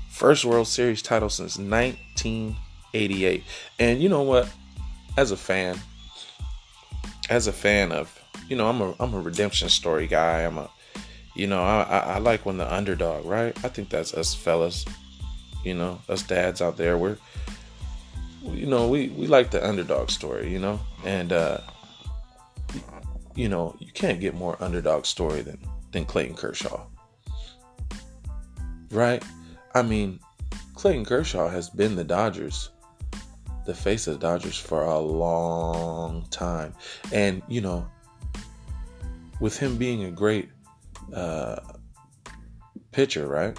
First 0.09 0.45
World 0.45 0.67
Series 0.67 1.01
title 1.01 1.29
since 1.29 1.57
1988. 1.57 3.43
And 3.79 4.01
you 4.01 4.09
know 4.09 4.21
what? 4.21 4.49
As 5.17 5.31
a 5.31 5.37
fan, 5.37 5.79
as 7.29 7.47
a 7.47 7.53
fan 7.53 7.91
of, 7.91 8.19
you 8.47 8.55
know, 8.55 8.67
I'm 8.67 8.81
a 8.81 8.95
I'm 8.99 9.13
a 9.13 9.19
redemption 9.19 9.69
story 9.69 10.07
guy. 10.07 10.41
I'm 10.41 10.57
a, 10.57 10.69
you 11.35 11.47
know, 11.47 11.61
I, 11.61 11.83
I, 11.83 11.97
I 11.97 12.17
like 12.17 12.45
when 12.45 12.57
the 12.57 12.73
underdog, 12.73 13.25
right? 13.25 13.57
I 13.63 13.69
think 13.69 13.89
that's 13.89 14.13
us 14.13 14.33
fellas, 14.33 14.85
you 15.63 15.73
know, 15.73 16.01
us 16.09 16.23
dads 16.23 16.61
out 16.61 16.75
there. 16.75 16.97
We're, 16.97 17.17
you 18.43 18.65
know, 18.65 18.89
we 18.89 19.09
we 19.09 19.27
like 19.27 19.51
the 19.51 19.65
underdog 19.65 20.09
story, 20.09 20.51
you 20.51 20.59
know, 20.59 20.79
and 21.05 21.31
uh, 21.31 21.59
you 23.35 23.47
know, 23.47 23.75
you 23.79 23.91
can't 23.93 24.19
get 24.19 24.33
more 24.33 24.57
underdog 24.61 25.05
story 25.05 25.41
than 25.41 25.59
than 25.91 26.05
Clayton 26.05 26.35
Kershaw 26.35 26.85
right? 28.95 29.23
I 29.73 29.81
mean, 29.81 30.19
Clayton 30.73 31.05
Kershaw 31.05 31.49
has 31.49 31.69
been 31.69 31.95
the 31.95 32.03
Dodgers, 32.03 32.69
the 33.65 33.73
face 33.73 34.07
of 34.07 34.15
the 34.15 34.19
Dodgers 34.19 34.57
for 34.57 34.83
a 34.83 34.99
long 34.99 36.25
time. 36.31 36.73
And, 37.11 37.41
you 37.47 37.61
know, 37.61 37.87
with 39.39 39.57
him 39.57 39.77
being 39.77 40.05
a 40.05 40.11
great 40.11 40.49
uh, 41.13 41.57
pitcher, 42.91 43.27
right? 43.27 43.57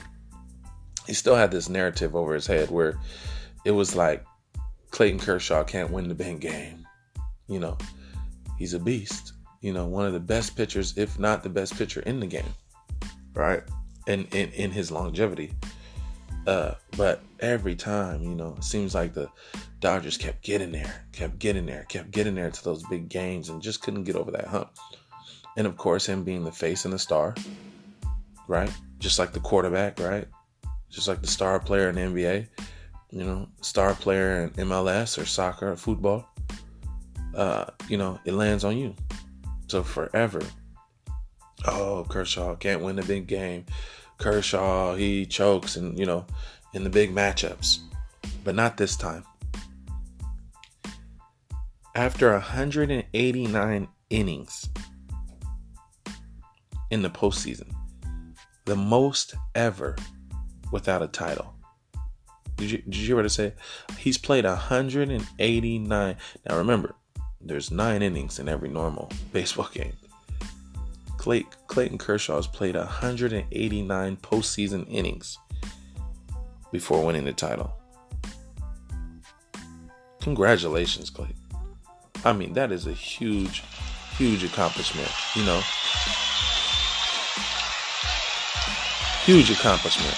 He 1.07 1.13
still 1.13 1.37
had 1.37 1.51
this 1.51 1.69
narrative 1.69 2.17
over 2.17 2.35
his 2.35 2.47
head 2.47 2.71
where 2.71 2.99
it 3.65 3.71
was 3.71 3.95
like 3.95 4.25
Clayton 4.91 5.21
Kershaw 5.21 5.63
can't 5.63 5.91
win 5.91 6.09
the 6.09 6.15
big 6.15 6.41
game. 6.41 6.87
You 7.49 7.61
know, 7.61 7.79
he's 8.59 8.75
a 8.75 8.79
beast. 8.81 9.35
You 9.61 9.73
know, 9.73 9.87
one 9.87 10.07
of 10.07 10.13
the 10.13 10.21
best 10.21 10.57
pitchers, 10.57 10.97
if 10.97 11.19
not 11.19 11.43
the 11.43 11.49
best 11.49 11.77
pitcher 11.77 12.01
in 12.01 12.21
the 12.21 12.27
game, 12.27 12.55
right? 13.35 13.63
In, 14.07 14.25
in, 14.27 14.51
in 14.51 14.71
his 14.71 14.91
longevity. 14.91 15.53
Uh, 16.47 16.75
but 16.97 17.23
every 17.41 17.75
time, 17.75 18.23
you 18.23 18.35
know, 18.35 18.55
it 18.57 18.65
seems 18.65 18.95
like 18.95 19.15
the 19.15 19.29
Dodgers 19.81 20.17
kept 20.17 20.43
getting 20.43 20.73
there, 20.73 21.05
kept 21.13 21.39
getting 21.39 21.67
there, 21.67 21.85
kept 21.89 22.11
getting 22.11 22.35
there 22.35 22.51
to 22.51 22.65
those 22.65 22.83
big 22.85 23.09
games 23.09 23.49
and 23.49 23.61
just 23.61 23.83
couldn't 23.83 24.05
get 24.05 24.17
over 24.17 24.31
that 24.31 24.47
hump. 24.47 24.71
And 25.57 25.67
of 25.67 25.77
course, 25.77 26.07
him 26.07 26.23
being 26.23 26.45
the 26.45 26.53
face 26.53 26.85
and 26.85 26.95
the 26.95 26.99
star, 26.99 27.35
right? 28.47 28.71
Just 28.99 29.19
like 29.19 29.33
the 29.33 29.41
quarterback, 29.41 29.99
right? 29.99 30.27
Just 30.89 31.09
like 31.09 31.21
the 31.21 31.27
star 31.27 31.59
player 31.59 31.89
in 31.89 31.97
the 31.97 32.01
NBA, 32.03 32.47
you 33.11 33.25
know, 33.25 33.49
star 33.61 33.95
player 33.95 34.45
in 34.57 34.69
MLS 34.69 35.21
or 35.21 35.27
soccer 35.27 35.73
or 35.73 35.77
football, 35.77 36.29
uh, 37.35 37.67
you 37.89 37.97
know, 37.99 38.21
it 38.25 38.35
lands 38.35 38.65
on 38.65 38.77
you. 38.77 38.95
So 39.67 39.83
forever, 39.83 40.43
oh, 41.65 42.07
Kershaw 42.09 42.55
can't 42.57 42.83
win 42.83 42.97
the 42.97 43.03
big 43.03 43.27
game. 43.27 43.67
Kershaw, 44.19 44.95
he 44.95 45.27
chokes 45.27 45.77
and, 45.77 45.99
you 45.99 46.07
know, 46.07 46.27
in 46.73 46.85
the 46.85 46.91
big 46.91 47.15
matchups. 47.15 47.79
But 48.45 48.55
not 48.55 48.77
this 48.77 48.97
time. 48.97 49.25
After 51.95 52.31
189 52.33 53.89
innings 54.11 54.69
in 56.91 57.03
the 57.03 57.11
postseason, 57.11 57.73
the 58.67 58.77
most 58.77 59.35
ever 59.55 59.97
without 60.73 61.03
a 61.03 61.09
title. 61.09 61.55
Did 62.57 62.71
you, 62.71 62.79
did 62.79 62.97
you 62.97 63.07
hear 63.07 63.17
what 63.17 63.25
I 63.25 63.29
say? 63.29 63.53
He's 63.99 64.19
played 64.19 64.45
189. 64.45 66.17
Now 66.49 66.57
remember, 66.57 66.95
there's 67.41 67.71
nine 67.71 68.03
innings 68.03 68.39
in 68.39 68.49
every 68.49 68.69
normal 68.69 69.11
baseball 69.33 69.69
game. 69.73 69.93
Clay, 71.27 71.45
Clayton 71.67 71.99
Kershaw 71.99 72.37
has 72.37 72.47
played 72.47 72.77
189 72.77 74.17
postseason 74.19 74.87
innings 74.89 75.37
before 76.71 77.05
winning 77.05 77.25
the 77.25 77.33
title. 77.33 77.73
Congratulations, 80.21 81.11
Clay. 81.11 81.35
I 82.25 82.33
mean, 82.33 82.53
that 82.53 82.71
is 82.71 82.87
a 82.87 82.93
huge, 82.93 83.65
huge 84.17 84.45
accomplishment, 84.45 85.11
you 85.35 85.45
know. 85.45 85.61
Huge 89.25 89.51
accomplishment. 89.51 90.17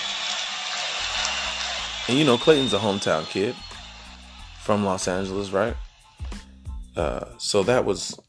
And 2.09 2.19
you 2.19 2.27
know, 2.27 2.37
Clayton's 2.37 2.75
a 2.75 2.79
hometown 2.79 3.27
kid 3.31 3.57
from 4.61 4.85
Los 4.85 5.09
Angeles, 5.09 5.53
right? 5.53 5.75
Uh, 6.95 7.25
so 7.39 7.63
that 7.63 7.87
was 7.87 8.21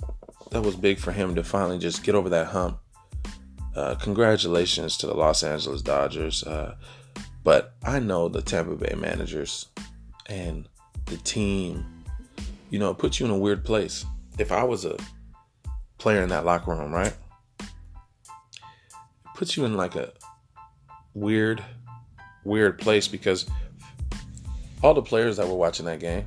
that 0.51 0.62
was 0.62 0.75
big 0.75 1.00
for 1.00 1.12
him 1.12 1.36
to 1.36 1.44
finally 1.44 1.77
just 1.77 2.03
get 2.03 2.15
over 2.15 2.29
that 2.29 2.48
hump. 2.48 2.79
Uh, 3.75 3.96
congratulations 3.96 4.98
to 4.98 5.08
the 5.08 5.13
Los 5.13 5.44
Angeles 5.44 5.82
Dodgers. 5.82 6.44
Uh, 6.44 6.75
but 7.44 7.75
I 7.84 8.00
know 8.00 8.27
the 8.27 8.41
Tampa 8.41 8.75
Bay 8.75 8.96
managers 8.96 9.68
and 10.25 10.68
the 11.06 11.18
team, 11.18 11.86
you 12.70 12.79
know, 12.79 12.91
it 12.91 12.98
puts 12.98 13.20
you 13.20 13.25
in 13.25 13.32
a 13.32 13.38
weird 13.38 13.63
place. 13.63 14.06
If 14.38 14.51
I 14.51 14.63
was 14.63 14.86
a 14.86 14.98
player 15.98 16.24
in 16.24 16.29
that 16.29 16.46
locker 16.46 16.72
room, 16.72 16.91
right? 16.91 17.15
It 17.60 17.68
puts 19.36 19.56
you 19.56 19.65
in 19.65 19.77
like 19.77 19.96
a 19.96 20.12
weird, 21.13 21.63
weird 22.44 22.79
place 22.79 23.08
because 23.08 23.46
all 24.82 24.94
the 24.94 25.01
players 25.01 25.38
that 25.38 25.48
were 25.48 25.56
watching 25.56 25.86
that 25.86 26.00
game, 26.00 26.25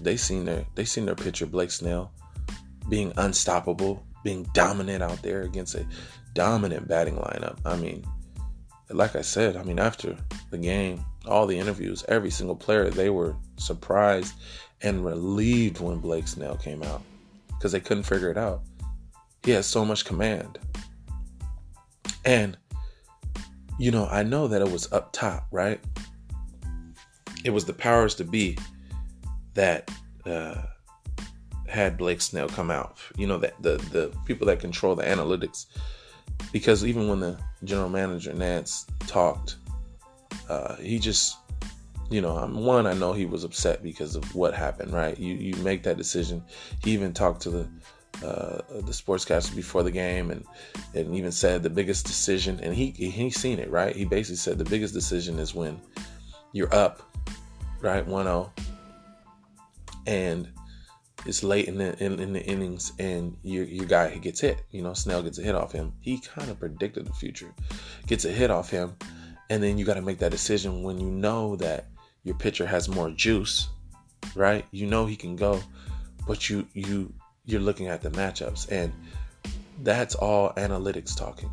they 0.00 0.16
seen 0.16 0.44
their 0.44 0.64
they 0.74 0.84
seen 0.84 1.06
their 1.06 1.14
pitcher 1.14 1.46
Blake 1.46 1.70
Snell 1.70 2.12
being 2.88 3.12
unstoppable, 3.16 4.04
being 4.22 4.44
dominant 4.54 5.02
out 5.02 5.22
there 5.22 5.42
against 5.42 5.74
a 5.74 5.86
dominant 6.34 6.88
batting 6.88 7.16
lineup. 7.16 7.58
I 7.64 7.76
mean, 7.76 8.04
like 8.90 9.16
I 9.16 9.22
said, 9.22 9.56
I 9.56 9.62
mean, 9.62 9.78
after 9.78 10.16
the 10.50 10.58
game, 10.58 11.04
all 11.26 11.46
the 11.46 11.58
interviews, 11.58 12.04
every 12.08 12.30
single 12.30 12.56
player, 12.56 12.90
they 12.90 13.10
were 13.10 13.34
surprised 13.56 14.34
and 14.82 15.04
relieved 15.04 15.80
when 15.80 15.98
Blake 15.98 16.28
Snell 16.28 16.56
came 16.56 16.82
out 16.82 17.02
because 17.48 17.72
they 17.72 17.80
couldn't 17.80 18.02
figure 18.02 18.30
it 18.30 18.36
out. 18.36 18.62
He 19.42 19.52
has 19.52 19.66
so 19.66 19.84
much 19.84 20.04
command. 20.04 20.58
And, 22.24 22.56
you 23.78 23.90
know, 23.90 24.06
I 24.10 24.22
know 24.22 24.48
that 24.48 24.62
it 24.62 24.70
was 24.70 24.92
up 24.92 25.12
top, 25.12 25.46
right? 25.50 25.80
It 27.44 27.50
was 27.50 27.64
the 27.64 27.72
powers 27.72 28.14
to 28.16 28.24
be 28.24 28.58
that 29.54 29.90
uh, 30.26 30.62
had 31.74 31.98
Blake 31.98 32.20
Snell 32.20 32.48
come 32.48 32.70
out. 32.70 32.98
You 33.16 33.26
know 33.26 33.38
that 33.38 33.60
the 33.60 33.76
the 33.92 34.16
people 34.24 34.46
that 34.46 34.60
control 34.60 34.94
the 34.94 35.04
analytics, 35.04 35.66
because 36.52 36.84
even 36.84 37.08
when 37.08 37.20
the 37.20 37.38
general 37.64 37.90
manager 37.90 38.32
Nance 38.32 38.86
talked, 39.06 39.56
uh, 40.48 40.76
he 40.76 40.98
just, 40.98 41.36
you 42.10 42.20
know, 42.20 42.34
one 42.46 42.86
I 42.86 42.94
know 42.94 43.12
he 43.12 43.26
was 43.26 43.44
upset 43.44 43.82
because 43.82 44.16
of 44.16 44.34
what 44.34 44.54
happened. 44.54 44.92
Right, 44.92 45.18
you 45.18 45.34
you 45.34 45.56
make 45.62 45.82
that 45.82 45.96
decision. 45.96 46.42
He 46.82 46.92
even 46.92 47.12
talked 47.12 47.42
to 47.42 47.50
the 47.50 47.68
uh, 48.22 48.62
the 48.68 48.92
sportscaster 48.92 49.54
before 49.54 49.82
the 49.82 49.90
game, 49.90 50.30
and 50.30 50.44
and 50.94 51.14
even 51.14 51.32
said 51.32 51.62
the 51.62 51.70
biggest 51.70 52.06
decision, 52.06 52.60
and 52.62 52.74
he 52.74 52.90
he 52.90 53.30
seen 53.30 53.58
it 53.58 53.70
right. 53.70 53.94
He 53.94 54.04
basically 54.04 54.36
said 54.36 54.58
the 54.58 54.64
biggest 54.64 54.94
decision 54.94 55.38
is 55.38 55.54
when 55.54 55.80
you're 56.52 56.72
up, 56.72 57.02
right, 57.80 58.06
1-0, 58.06 58.48
and 60.06 60.48
it's 61.26 61.42
late 61.42 61.68
in 61.68 61.78
the 61.78 62.02
in, 62.04 62.20
in, 62.20 62.32
the 62.32 62.44
innings, 62.44 62.92
and 62.98 63.36
your 63.42 63.64
your 63.64 63.86
guy 63.86 64.16
gets 64.18 64.40
hit. 64.40 64.62
You 64.70 64.82
know, 64.82 64.92
Snell 64.92 65.22
gets 65.22 65.38
a 65.38 65.42
hit 65.42 65.54
off 65.54 65.72
him. 65.72 65.92
He 66.00 66.18
kind 66.18 66.50
of 66.50 66.58
predicted 66.58 67.06
the 67.06 67.12
future, 67.12 67.52
gets 68.06 68.24
a 68.24 68.30
hit 68.30 68.50
off 68.50 68.70
him, 68.70 68.96
and 69.50 69.62
then 69.62 69.78
you 69.78 69.84
got 69.84 69.94
to 69.94 70.02
make 70.02 70.18
that 70.18 70.30
decision 70.30 70.82
when 70.82 71.00
you 71.00 71.10
know 71.10 71.56
that 71.56 71.86
your 72.24 72.34
pitcher 72.34 72.66
has 72.66 72.88
more 72.88 73.10
juice, 73.10 73.68
right? 74.34 74.64
You 74.70 74.86
know 74.86 75.06
he 75.06 75.16
can 75.16 75.36
go, 75.36 75.62
but 76.26 76.50
you 76.50 76.66
you 76.74 77.12
you're 77.46 77.60
looking 77.60 77.88
at 77.88 78.02
the 78.02 78.10
matchups, 78.10 78.70
and 78.70 78.92
that's 79.82 80.14
all 80.14 80.52
analytics 80.54 81.16
talking, 81.16 81.50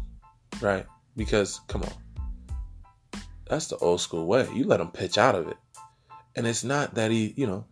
right? 0.62 0.86
Because 1.16 1.62
come 1.68 1.84
on, 1.84 3.22
that's 3.46 3.68
the 3.68 3.78
old 3.78 4.02
school 4.02 4.26
way. 4.26 4.48
You 4.54 4.66
let 4.66 4.82
him 4.82 4.92
pitch 4.92 5.18
out 5.18 5.36
of 5.36 5.48
it, 5.48 5.58
and 6.36 6.46
it's 6.46 6.64
not 6.64 6.96
that 6.96 7.12
he, 7.12 7.34
you 7.38 7.48
know, 7.48 7.66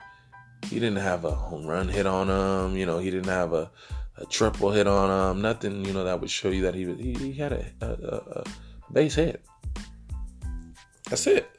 he 0.68 0.80
didn't 0.80 0.98
have 0.98 1.26
a 1.26 1.32
home 1.32 1.66
run 1.66 1.88
hit 1.88 2.06
on 2.06 2.30
him. 2.30 2.78
You 2.78 2.86
know, 2.86 3.00
he 3.00 3.10
didn't 3.10 3.30
have 3.30 3.54
a, 3.54 3.72
a 4.18 4.26
triple 4.26 4.72
hit 4.72 4.88
on 4.88 5.32
him. 5.32 5.42
Nothing, 5.42 5.86
you 5.86 5.94
know, 5.94 6.04
that 6.04 6.20
would 6.20 6.30
show 6.30 6.50
you 6.50 6.64
that 6.64 6.76
he 6.76 6.86
he, 6.96 7.14
he 7.14 7.34
had 7.34 7.54
a, 7.54 7.66
a, 7.82 8.42
a 8.42 8.44
base 8.92 9.16
hit. 9.16 9.44
That's 11.10 11.26
it. 11.28 11.50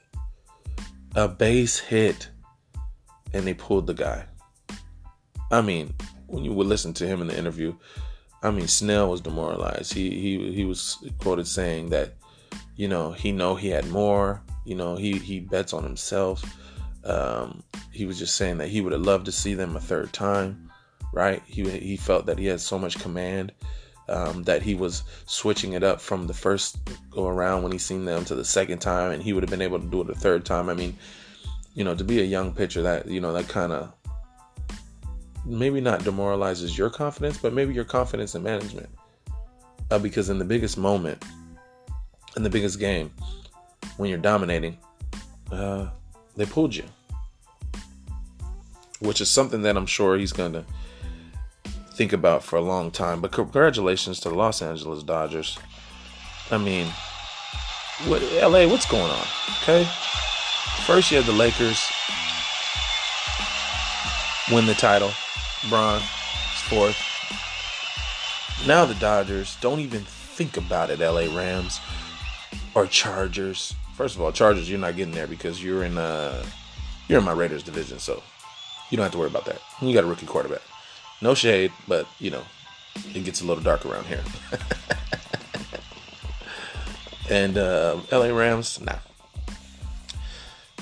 A 1.16 1.26
base 1.26 1.78
hit, 1.78 2.28
and 3.32 3.46
they 3.46 3.54
pulled 3.54 3.86
the 3.86 3.94
guy. 3.94 4.26
I 5.50 5.60
mean, 5.60 5.94
when 6.28 6.44
you 6.44 6.52
would 6.52 6.68
listen 6.68 6.94
to 6.94 7.06
him 7.06 7.20
in 7.20 7.26
the 7.26 7.36
interview, 7.36 7.74
I 8.42 8.50
mean, 8.52 8.68
Snell 8.68 9.10
was 9.10 9.20
demoralized. 9.20 9.92
He 9.92 10.10
he 10.10 10.52
he 10.52 10.64
was 10.64 11.04
quoted 11.18 11.48
saying 11.48 11.90
that, 11.90 12.14
you 12.76 12.86
know, 12.86 13.10
he 13.12 13.32
know 13.32 13.56
he 13.56 13.68
had 13.68 13.88
more. 13.88 14.42
You 14.64 14.76
know, 14.76 14.94
he 14.94 15.18
he 15.18 15.40
bets 15.40 15.72
on 15.72 15.82
himself. 15.82 16.44
Um, 17.04 17.62
he 17.92 18.06
was 18.06 18.18
just 18.18 18.36
saying 18.36 18.58
that 18.58 18.68
he 18.68 18.80
would 18.80 18.92
have 18.92 19.02
loved 19.02 19.26
to 19.26 19.32
see 19.32 19.54
them 19.54 19.76
a 19.76 19.80
third 19.80 20.12
time, 20.12 20.70
right? 21.12 21.42
He 21.46 21.68
he 21.68 21.96
felt 21.96 22.26
that 22.26 22.38
he 22.38 22.46
had 22.46 22.60
so 22.60 22.78
much 22.78 22.98
command 22.98 23.52
um, 24.10 24.42
that 24.42 24.62
he 24.62 24.74
was 24.74 25.04
switching 25.26 25.72
it 25.74 25.82
up 25.82 26.00
from 26.00 26.26
the 26.26 26.34
first 26.34 26.78
go 27.10 27.28
around 27.28 27.62
when 27.62 27.72
he 27.72 27.78
seen 27.78 28.04
them 28.04 28.24
to 28.26 28.34
the 28.34 28.44
second 28.44 28.80
time, 28.80 29.12
and 29.12 29.22
he 29.22 29.32
would 29.32 29.42
have 29.42 29.50
been 29.50 29.62
able 29.62 29.78
to 29.78 29.86
do 29.86 30.02
it 30.02 30.10
a 30.10 30.14
third 30.14 30.44
time. 30.44 30.68
I 30.68 30.74
mean, 30.74 30.96
you 31.74 31.84
know, 31.84 31.94
to 31.94 32.04
be 32.04 32.20
a 32.20 32.24
young 32.24 32.52
pitcher, 32.52 32.82
that 32.82 33.06
you 33.06 33.20
know 33.20 33.32
that 33.32 33.48
kind 33.48 33.72
of 33.72 33.92
maybe 35.46 35.80
not 35.80 36.04
demoralizes 36.04 36.76
your 36.76 36.90
confidence, 36.90 37.38
but 37.38 37.52
maybe 37.52 37.72
your 37.72 37.84
confidence 37.84 38.34
in 38.34 38.42
management. 38.42 38.88
Uh, 39.90 39.98
because 39.98 40.28
in 40.28 40.38
the 40.38 40.44
biggest 40.44 40.76
moment, 40.76 41.24
in 42.36 42.42
the 42.42 42.50
biggest 42.50 42.78
game, 42.78 43.10
when 43.96 44.08
you're 44.08 44.18
dominating, 44.18 44.78
uh, 45.50 45.88
they 46.40 46.46
pulled 46.46 46.74
you. 46.74 46.84
Which 49.00 49.20
is 49.20 49.30
something 49.30 49.62
that 49.62 49.76
I'm 49.76 49.86
sure 49.86 50.16
he's 50.16 50.32
going 50.32 50.52
to 50.54 50.64
think 51.94 52.12
about 52.12 52.42
for 52.42 52.56
a 52.56 52.62
long 52.62 52.90
time. 52.90 53.20
But 53.20 53.32
congratulations 53.32 54.20
to 54.20 54.30
the 54.30 54.34
Los 54.34 54.62
Angeles 54.62 55.02
Dodgers. 55.02 55.58
I 56.50 56.58
mean, 56.58 56.86
what 58.06 58.22
LA, 58.32 58.66
what's 58.66 58.90
going 58.90 59.10
on? 59.10 59.26
Okay. 59.62 59.86
First 60.86 61.10
you 61.10 61.18
had 61.18 61.26
the 61.26 61.32
Lakers 61.32 61.82
win 64.50 64.66
the 64.66 64.74
title. 64.74 65.12
Bron 65.68 66.00
is 66.00 66.60
fourth. 66.62 66.96
Now 68.66 68.86
the 68.86 68.94
Dodgers 68.94 69.56
don't 69.60 69.80
even 69.80 70.00
think 70.00 70.56
about 70.56 70.90
it, 70.90 71.00
LA 71.00 71.34
Rams 71.36 71.80
or 72.74 72.86
Chargers. 72.86 73.74
First 74.00 74.16
of 74.16 74.22
all, 74.22 74.32
Chargers, 74.32 74.70
you're 74.70 74.78
not 74.78 74.96
getting 74.96 75.12
there 75.12 75.26
because 75.26 75.62
you're 75.62 75.84
in 75.84 75.98
uh 75.98 76.42
you're 77.06 77.18
in 77.18 77.24
my 77.26 77.32
Raiders 77.32 77.62
division, 77.62 77.98
so 77.98 78.22
you 78.88 78.96
don't 78.96 79.04
have 79.04 79.12
to 79.12 79.18
worry 79.18 79.28
about 79.28 79.44
that. 79.44 79.60
You 79.82 79.92
got 79.92 80.04
a 80.04 80.06
rookie 80.06 80.24
quarterback. 80.24 80.62
No 81.20 81.34
shade, 81.34 81.70
but 81.86 82.06
you 82.18 82.30
know, 82.30 82.42
it 83.14 83.24
gets 83.24 83.42
a 83.42 83.44
little 83.44 83.62
dark 83.62 83.84
around 83.84 84.06
here. 84.06 84.24
and 87.30 87.58
uh, 87.58 88.00
LA 88.10 88.28
Rams, 88.28 88.80
nah. 88.80 89.00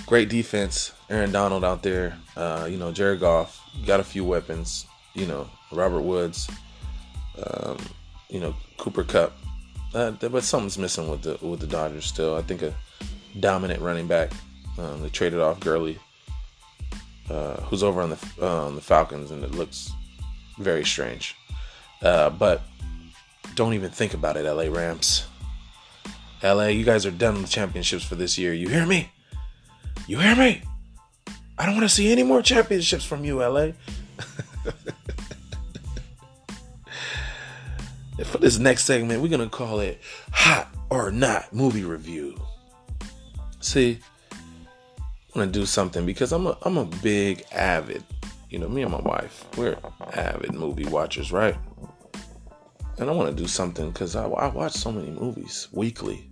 Great 0.07 0.29
defense. 0.29 0.93
Aaron 1.11 1.33
Donald 1.33 1.65
out 1.65 1.83
there. 1.83 2.17
Uh, 2.37 2.69
you 2.71 2.77
know, 2.77 2.93
Jared 2.93 3.19
Goff 3.19 3.61
got 3.85 3.99
a 3.99 4.05
few 4.05 4.25
weapons. 4.25 4.87
You 5.15 5.27
know, 5.27 5.51
Robert 5.73 6.03
Woods. 6.03 6.49
Um, 7.45 7.79
you 8.31 8.39
know, 8.39 8.55
Cooper 8.77 9.03
Kupp. 9.03 9.37
Uh, 9.93 10.13
but 10.13 10.45
something's 10.45 10.79
missing 10.79 11.11
with 11.11 11.23
the 11.23 11.37
with 11.45 11.59
the 11.59 11.67
Dodgers 11.67 12.05
still. 12.05 12.37
I 12.37 12.43
think 12.43 12.63
a 12.63 12.73
dominant 13.41 13.81
running 13.81 14.07
back. 14.07 14.31
Um, 14.79 15.03
they 15.03 15.09
traded 15.09 15.41
off 15.41 15.61
Gurley, 15.61 15.99
uh, 17.31 17.61
who's 17.63 17.83
over 17.83 18.01
on 18.01 18.11
the 18.11 18.29
uh, 18.41 18.67
on 18.67 18.75
the 18.75 18.81
Falcons, 18.81 19.31
and 19.31 19.43
it 19.43 19.53
looks 19.53 19.91
very 20.59 20.85
strange. 20.85 21.35
Uh, 22.03 22.31
but 22.31 22.63
don't 23.55 23.75
even 23.75 23.91
think 23.91 24.15
about 24.15 24.37
it, 24.37 24.45
LA 24.45 24.73
Rams. 24.73 25.27
LA, 26.43 26.67
you 26.67 26.85
guys 26.85 27.05
are 27.05 27.11
done 27.11 27.43
with 27.43 27.51
championships 27.51 28.05
for 28.05 28.15
this 28.15 28.39
year. 28.39 28.55
You 28.55 28.69
hear 28.69 28.87
me? 28.87 29.11
You 30.07 30.21
hear 30.21 30.37
me? 30.37 30.63
I 31.59 31.67
don't 31.67 31.75
want 31.75 31.89
to 31.89 31.95
see 31.95 32.13
any 32.13 32.23
more 32.23 32.41
championships 32.41 33.05
from 33.05 33.25
you, 33.25 33.43
LA. 33.43 33.71
for 38.25 38.39
this 38.39 38.59
next 38.59 38.85
segment, 38.85 39.21
we're 39.21 39.29
going 39.29 39.41
to 39.41 39.49
call 39.49 39.81
it 39.81 40.01
Hot 40.31 40.69
or 40.89 41.11
Not 41.11 41.53
Movie 41.53 41.83
Review. 41.83 42.41
See, 43.69 43.99
I 44.33 45.39
want 45.39 45.53
to 45.53 45.61
do 45.61 45.67
something 45.67 46.07
because 46.07 46.33
I'm 46.33 46.47
a, 46.47 46.57
I'm 46.63 46.79
a 46.79 46.87
big 46.87 47.45
avid 47.53 48.03
you 48.51 48.59
know, 48.59 48.69
me 48.69 48.83
and 48.83 48.91
my 48.91 49.01
wife, 49.01 49.45
we're 49.57 49.77
avid 50.15 50.55
movie 50.55 50.87
watchers, 50.87 51.33
right? 51.33 51.57
And 52.99 53.09
I 53.09 53.13
want 53.13 53.29
to 53.29 53.43
do 53.43 53.47
something 53.47 53.91
because 53.91 54.17
I, 54.17 54.27
I 54.27 54.49
watch 54.49 54.73
so 54.73 54.91
many 54.91 55.11
movies 55.11 55.69
weekly. 55.71 56.31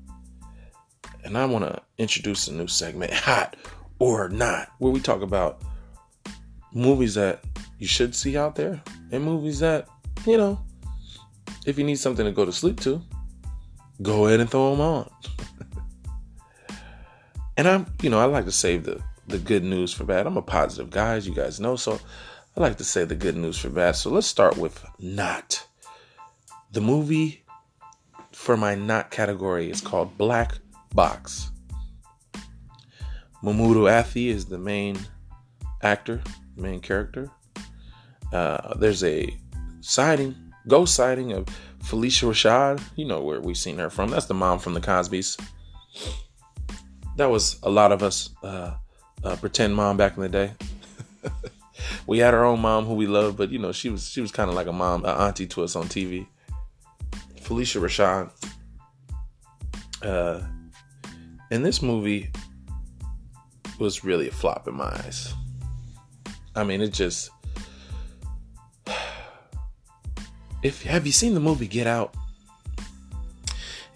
And 1.24 1.36
I 1.36 1.44
want 1.44 1.64
to 1.64 1.82
introduce 1.98 2.48
a 2.48 2.54
new 2.54 2.68
segment, 2.68 3.12
Hot 3.14 3.56
or 3.98 4.28
Not, 4.28 4.70
where 4.78 4.92
we 4.92 5.00
talk 5.00 5.20
about 5.20 5.62
movies 6.72 7.14
that 7.14 7.44
you 7.78 7.86
should 7.86 8.14
see 8.14 8.36
out 8.36 8.54
there 8.54 8.82
and 9.12 9.22
movies 9.22 9.58
that, 9.60 9.88
you 10.26 10.38
know, 10.38 10.58
if 11.66 11.78
you 11.78 11.84
need 11.84 11.98
something 11.98 12.24
to 12.24 12.32
go 12.32 12.44
to 12.44 12.52
sleep 12.52 12.80
to, 12.80 13.02
go 14.00 14.26
ahead 14.26 14.40
and 14.40 14.50
throw 14.50 14.70
them 14.70 14.80
on. 14.80 15.10
and 17.56 17.68
I'm, 17.68 17.86
you 18.02 18.10
know, 18.10 18.20
I 18.20 18.24
like 18.24 18.44
to 18.44 18.52
save 18.52 18.84
the 18.84 19.02
the 19.28 19.38
good 19.38 19.64
news 19.64 19.92
for 19.92 20.04
bad. 20.04 20.26
I'm 20.26 20.36
a 20.36 20.42
positive 20.42 20.90
guy, 20.90 21.14
as 21.14 21.26
you 21.26 21.34
guys 21.34 21.58
know, 21.58 21.76
so 21.76 21.98
I 22.56 22.60
like 22.60 22.76
to 22.78 22.84
say 22.84 23.04
the 23.04 23.14
good 23.14 23.36
news 23.36 23.58
for 23.58 23.70
bad. 23.70 23.96
So 23.96 24.10
let's 24.10 24.26
start 24.26 24.56
with 24.56 24.84
not. 24.98 25.66
The 26.72 26.80
movie 26.80 27.44
for 28.32 28.56
my 28.56 28.74
not 28.74 29.10
category 29.10 29.70
is 29.70 29.80
called 29.80 30.16
Black 30.16 30.58
Box. 30.94 31.50
Mamoudou 33.42 33.90
Athie 33.90 34.28
is 34.28 34.46
the 34.46 34.58
main 34.58 34.98
actor, 35.82 36.22
main 36.56 36.80
character. 36.80 37.30
Uh, 38.32 38.74
there's 38.74 39.04
a 39.04 39.36
sighting, 39.80 40.34
ghost 40.68 40.94
sighting 40.94 41.32
of 41.32 41.46
Phylicia 41.82 42.28
Rashad. 42.28 42.82
You 42.96 43.06
know 43.06 43.22
where 43.22 43.40
we've 43.40 43.56
seen 43.56 43.78
her 43.78 43.90
from. 43.90 44.10
That's 44.10 44.26
the 44.26 44.34
mom 44.34 44.58
from 44.58 44.74
the 44.74 44.80
Cosby's. 44.80 45.36
That 47.16 47.30
was 47.30 47.58
a 47.62 47.70
lot 47.70 47.92
of 47.92 48.02
us 48.02 48.30
uh, 48.42 48.74
uh, 49.24 49.36
pretend 49.36 49.74
mom 49.74 49.96
back 49.96 50.16
in 50.16 50.22
the 50.22 50.28
day. 50.28 50.52
we 52.06 52.18
had 52.18 52.34
our 52.34 52.44
own 52.44 52.60
mom 52.60 52.84
who 52.84 52.94
we 52.94 53.06
loved, 53.06 53.38
but 53.38 53.50
you 53.50 53.58
know 53.58 53.72
she 53.72 53.88
was 53.88 54.08
she 54.08 54.20
was 54.20 54.30
kind 54.30 54.50
of 54.50 54.54
like 54.54 54.66
a 54.66 54.72
mom, 54.72 55.04
an 55.04 55.16
auntie 55.16 55.46
to 55.46 55.64
us 55.64 55.76
on 55.76 55.86
TV. 55.86 56.26
Phylicia 57.40 57.80
Rashad. 57.80 58.30
Uh, 60.02 60.42
and 61.50 61.64
this 61.64 61.80
movie 61.80 62.30
was 63.78 64.04
really 64.04 64.28
a 64.28 64.32
flop 64.32 64.68
in 64.68 64.74
my 64.74 64.84
eyes. 64.84 65.32
I 66.54 66.64
mean, 66.64 66.80
it 66.80 66.92
just. 66.92 67.30
If 70.62 70.82
have 70.82 71.06
you 71.06 71.12
seen 71.12 71.34
the 71.34 71.40
movie 71.40 71.68
Get 71.68 71.86
Out? 71.86 72.16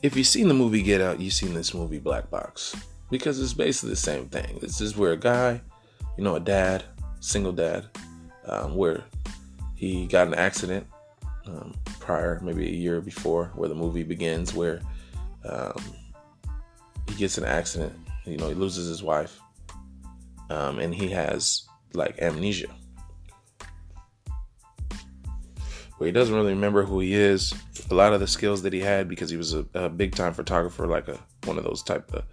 If 0.03 0.15
you've 0.15 0.27
seen 0.27 0.47
the 0.47 0.55
movie 0.55 0.83
Get 0.83 1.01
Out, 1.01 1.19
you've 1.19 1.33
seen 1.33 1.53
this 1.53 1.75
movie 1.75 1.99
Black 1.99 2.31
Box 2.31 2.77
because 3.11 3.41
it's 3.41 3.53
basically 3.53 3.91
the 3.91 3.97
same 3.97 4.29
thing. 4.29 4.59
This 4.61 4.81
is 4.81 4.97
where 4.97 5.13
a 5.13 5.17
guy, 5.17 5.61
you 6.17 6.25
know, 6.25 6.37
a 6.37 6.41
dad, 6.41 6.85
single 7.21 7.53
dad, 7.53 7.87
um, 8.47 8.75
where 8.77 9.05
he 9.75 10.07
got 10.07 10.27
an 10.27 10.35
accident 10.35 10.87
um, 11.47 11.75
prior, 11.99 12.41
maybe 12.43 12.67
a 12.67 12.73
year 12.73 13.01
before, 13.01 13.51
where 13.55 13.69
the 13.69 13.75
movie 13.75 14.03
begins, 14.03 14.55
where 14.55 14.81
um, 15.45 15.83
he 17.09 17.15
gets 17.15 17.39
an 17.39 17.45
accident. 17.45 17.93
You 18.25 18.37
know, 18.37 18.49
he 18.49 18.55
loses 18.55 18.89
his 18.89 19.03
wife, 19.03 19.41
um, 20.51 20.79
and 20.79 20.95
he 20.95 21.09
has 21.09 21.67
like 21.95 22.21
amnesia. 22.21 22.69
where 26.01 26.07
he 26.07 26.13
doesn't 26.13 26.35
really 26.35 26.55
remember 26.55 26.83
who 26.83 27.01
he 27.01 27.13
is, 27.13 27.53
a 27.91 27.95
lot 27.95 28.15
of 28.15 28.21
the 28.21 28.27
skills 28.27 28.63
that 28.63 28.73
he 28.73 28.81
had 28.81 29.07
because 29.07 29.29
he 29.29 29.37
was 29.37 29.53
a, 29.53 29.67
a 29.75 29.91
big 29.91 30.15
time 30.15 30.33
photographer, 30.33 30.87
like 30.87 31.09
a 31.09 31.19
one 31.45 31.59
of 31.59 31.65
those 31.65 31.83
type 31.83 32.11
of, 32.15 32.25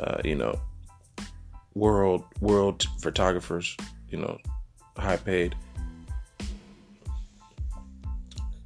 uh, 0.00 0.20
you 0.24 0.34
know, 0.34 0.60
world 1.74 2.24
world 2.40 2.86
photographers, 3.00 3.76
you 4.08 4.18
know, 4.18 4.38
high 4.96 5.16
paid. 5.16 5.54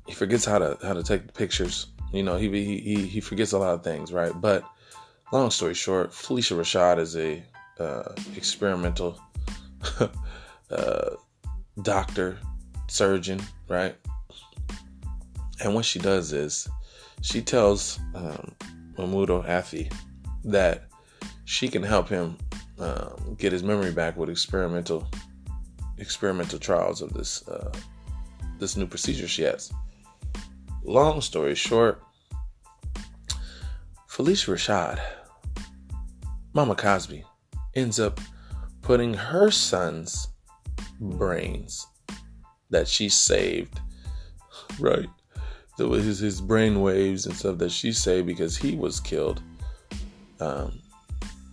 He 0.06 0.14
forgets 0.14 0.44
how 0.44 0.58
to 0.58 0.78
how 0.82 0.94
to 0.94 1.02
take 1.02 1.34
pictures. 1.34 1.86
You 2.12 2.22
know, 2.22 2.36
he 2.36 2.48
he 2.50 3.06
he 3.06 3.20
forgets 3.20 3.52
a 3.52 3.58
lot 3.58 3.74
of 3.74 3.84
things, 3.84 4.12
right? 4.12 4.32
But 4.40 4.64
long 5.32 5.50
story 5.50 5.74
short, 5.74 6.10
Phylicia 6.10 6.56
Rashad 6.56 6.98
is 6.98 7.16
a 7.16 7.42
uh, 7.78 8.14
experimental 8.36 9.20
uh, 10.70 11.10
doctor, 11.82 12.38
surgeon, 12.88 13.40
right? 13.68 13.94
And 15.60 15.74
what 15.74 15.84
she 15.84 15.98
does 15.98 16.32
is 16.32 16.68
she 17.22 17.42
tells 17.42 17.98
um, 18.14 18.54
Mahmoud 18.96 19.30
Athie 19.46 19.90
that 20.44 20.87
she 21.48 21.66
can 21.66 21.82
help 21.82 22.10
him 22.10 22.36
um, 22.78 23.34
get 23.38 23.52
his 23.52 23.62
memory 23.62 23.90
back 23.90 24.18
with 24.18 24.28
experimental 24.28 25.08
experimental 25.96 26.58
trials 26.58 27.00
of 27.00 27.14
this 27.14 27.48
uh, 27.48 27.72
this 28.58 28.76
new 28.76 28.86
procedure 28.86 29.26
she 29.26 29.44
has. 29.44 29.72
Long 30.84 31.22
story 31.22 31.54
short, 31.54 32.02
Phylicia 34.10 34.52
Rashad, 34.52 35.00
Mama 36.52 36.74
Cosby, 36.74 37.24
ends 37.74 37.98
up 37.98 38.20
putting 38.82 39.14
her 39.14 39.50
son's 39.50 40.28
brains 41.00 41.86
that 42.68 42.86
she 42.86 43.08
saved, 43.08 43.80
right, 44.78 45.08
his 45.78 46.18
his 46.18 46.42
brain 46.42 46.82
waves 46.82 47.24
and 47.24 47.34
stuff 47.34 47.56
that 47.56 47.72
she 47.72 47.90
saved 47.90 48.26
because 48.26 48.58
he 48.58 48.76
was 48.76 49.00
killed 49.00 49.40
um, 50.40 50.82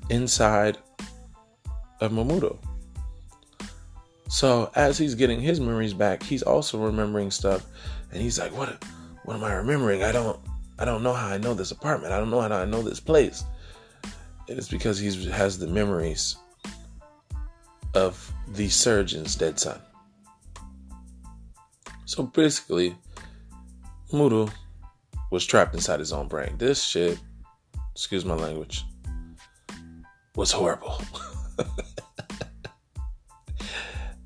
inside 0.10 0.78
of 2.02 2.12
Mamoudou. 2.12 2.58
So 4.28 4.72
as 4.76 4.98
he's 4.98 5.16
getting 5.16 5.40
his 5.40 5.60
memories 5.60 5.94
back, 5.94 6.24
he's 6.24 6.44
also 6.44 6.78
remembering 6.80 7.32
stuff, 7.32 7.66
and 8.12 8.22
he's 8.22 8.40
like, 8.40 8.56
"What? 8.56 8.84
What 9.24 9.36
am 9.36 9.44
I 9.44 9.54
remembering? 9.54 10.04
I 10.04 10.12
don't, 10.12 10.40
I 10.78 10.86
don't 10.86 11.04
know 11.04 11.14
how 11.14 11.28
I 11.28 11.38
know 11.38 11.54
this 11.54 11.72
apartment. 11.72 12.14
I 12.14 12.20
don't 12.20 12.30
know 12.32 12.42
how 12.42 12.50
I 12.50 12.66
know 12.66 12.82
this 12.82 13.00
place." 13.00 13.44
And 14.48 14.58
it's 14.58 14.70
because 14.70 15.00
he 15.00 15.30
has 15.30 15.58
the 15.58 15.68
memories 15.68 16.36
of 17.94 18.32
the 18.50 18.70
surgeon's 18.70 19.36
dead 19.36 19.60
son. 19.60 19.80
So 22.06 22.24
basically, 22.24 22.96
Mudu 24.12 24.52
was 25.32 25.46
trapped 25.46 25.74
inside 25.74 26.00
his 26.00 26.14
own 26.14 26.28
brain. 26.28 26.56
This 26.58 26.84
shit, 26.84 27.20
excuse 27.94 28.26
my 28.26 28.36
language, 28.36 28.86
was 30.36 30.52
horrible. 30.52 31.02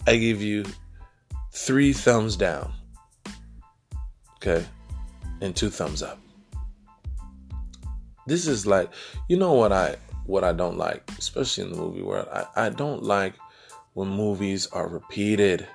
I 0.08 0.18
give 0.18 0.42
you 0.42 0.66
three 1.54 1.94
thumbs 1.94 2.36
down. 2.36 2.74
Okay? 4.38 4.66
And 5.42 5.56
two 5.56 5.70
thumbs 5.70 6.02
up. 6.02 6.20
This 8.26 8.48
is 8.48 8.66
like, 8.66 8.90
you 9.28 9.38
know 9.38 9.54
what 9.54 9.72
I 9.72 9.98
what 10.26 10.44
I 10.44 10.54
don't 10.54 10.78
like, 10.78 11.10
especially 11.18 11.64
in 11.64 11.72
the 11.72 11.78
movie 11.78 12.04
world. 12.04 12.28
I, 12.32 12.68
I 12.68 12.70
don't 12.70 13.02
like 13.02 13.34
when 13.94 14.08
movies 14.08 14.68
are 14.68 14.88
repeated. 14.88 15.68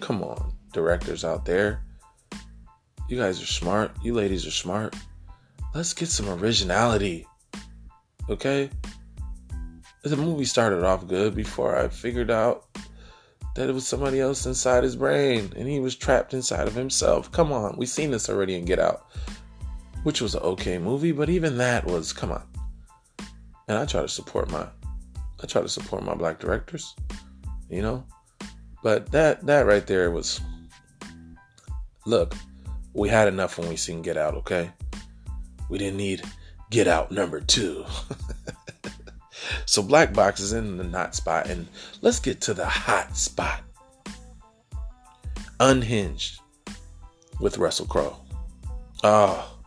Come 0.00 0.22
on, 0.24 0.52
directors 0.72 1.24
out 1.24 1.44
there. 1.44 1.84
You 3.08 3.16
guys 3.16 3.40
are 3.40 3.46
smart. 3.46 3.92
You 4.02 4.14
ladies 4.14 4.46
are 4.46 4.50
smart. 4.50 4.96
Let's 5.74 5.94
get 5.94 6.08
some 6.08 6.28
originality. 6.28 7.26
Okay? 8.28 8.70
The 10.02 10.16
movie 10.16 10.46
started 10.46 10.82
off 10.82 11.06
good 11.06 11.34
before 11.34 11.76
I 11.76 11.88
figured 11.88 12.30
out 12.30 12.64
that 13.54 13.68
it 13.68 13.72
was 13.72 13.86
somebody 13.86 14.20
else 14.20 14.46
inside 14.46 14.82
his 14.82 14.96
brain 14.96 15.52
and 15.56 15.68
he 15.68 15.80
was 15.80 15.94
trapped 15.94 16.32
inside 16.32 16.66
of 16.66 16.74
himself. 16.74 17.30
Come 17.32 17.52
on, 17.52 17.76
we've 17.76 17.88
seen 17.88 18.10
this 18.10 18.30
already 18.30 18.54
in 18.54 18.64
Get 18.64 18.78
Out, 18.78 19.06
which 20.02 20.22
was 20.22 20.34
an 20.34 20.42
okay 20.42 20.78
movie, 20.78 21.12
but 21.12 21.28
even 21.28 21.58
that 21.58 21.84
was 21.84 22.12
come 22.12 22.32
on. 22.32 22.42
And 23.68 23.76
I 23.76 23.84
try 23.84 24.00
to 24.02 24.08
support 24.08 24.50
my 24.50 24.66
I 25.42 25.46
try 25.46 25.62
to 25.62 25.68
support 25.68 26.02
my 26.02 26.14
black 26.14 26.38
directors, 26.38 26.94
you 27.68 27.82
know? 27.82 28.04
But 28.82 29.10
that 29.12 29.44
that 29.46 29.66
right 29.66 29.86
there 29.86 30.10
was 30.10 30.40
look, 32.06 32.34
we 32.94 33.08
had 33.08 33.28
enough 33.28 33.58
when 33.58 33.68
we 33.68 33.76
seen 33.76 34.00
Get 34.00 34.16
Out, 34.16 34.34
okay? 34.34 34.70
We 35.68 35.78
didn't 35.78 35.98
need 35.98 36.22
Get 36.70 36.88
Out 36.88 37.12
number 37.12 37.40
two. 37.40 37.84
so 39.66 39.82
Black 39.82 40.12
Box 40.12 40.40
is 40.40 40.52
in 40.52 40.76
the 40.76 40.84
not 40.84 41.14
spot, 41.14 41.48
and 41.48 41.66
let's 42.00 42.20
get 42.20 42.40
to 42.42 42.54
the 42.54 42.66
hot 42.66 43.16
spot. 43.16 43.62
Unhinged 45.58 46.40
with 47.40 47.58
Russell 47.58 47.86
Crowe. 47.86 48.16
Oh, 49.02 49.58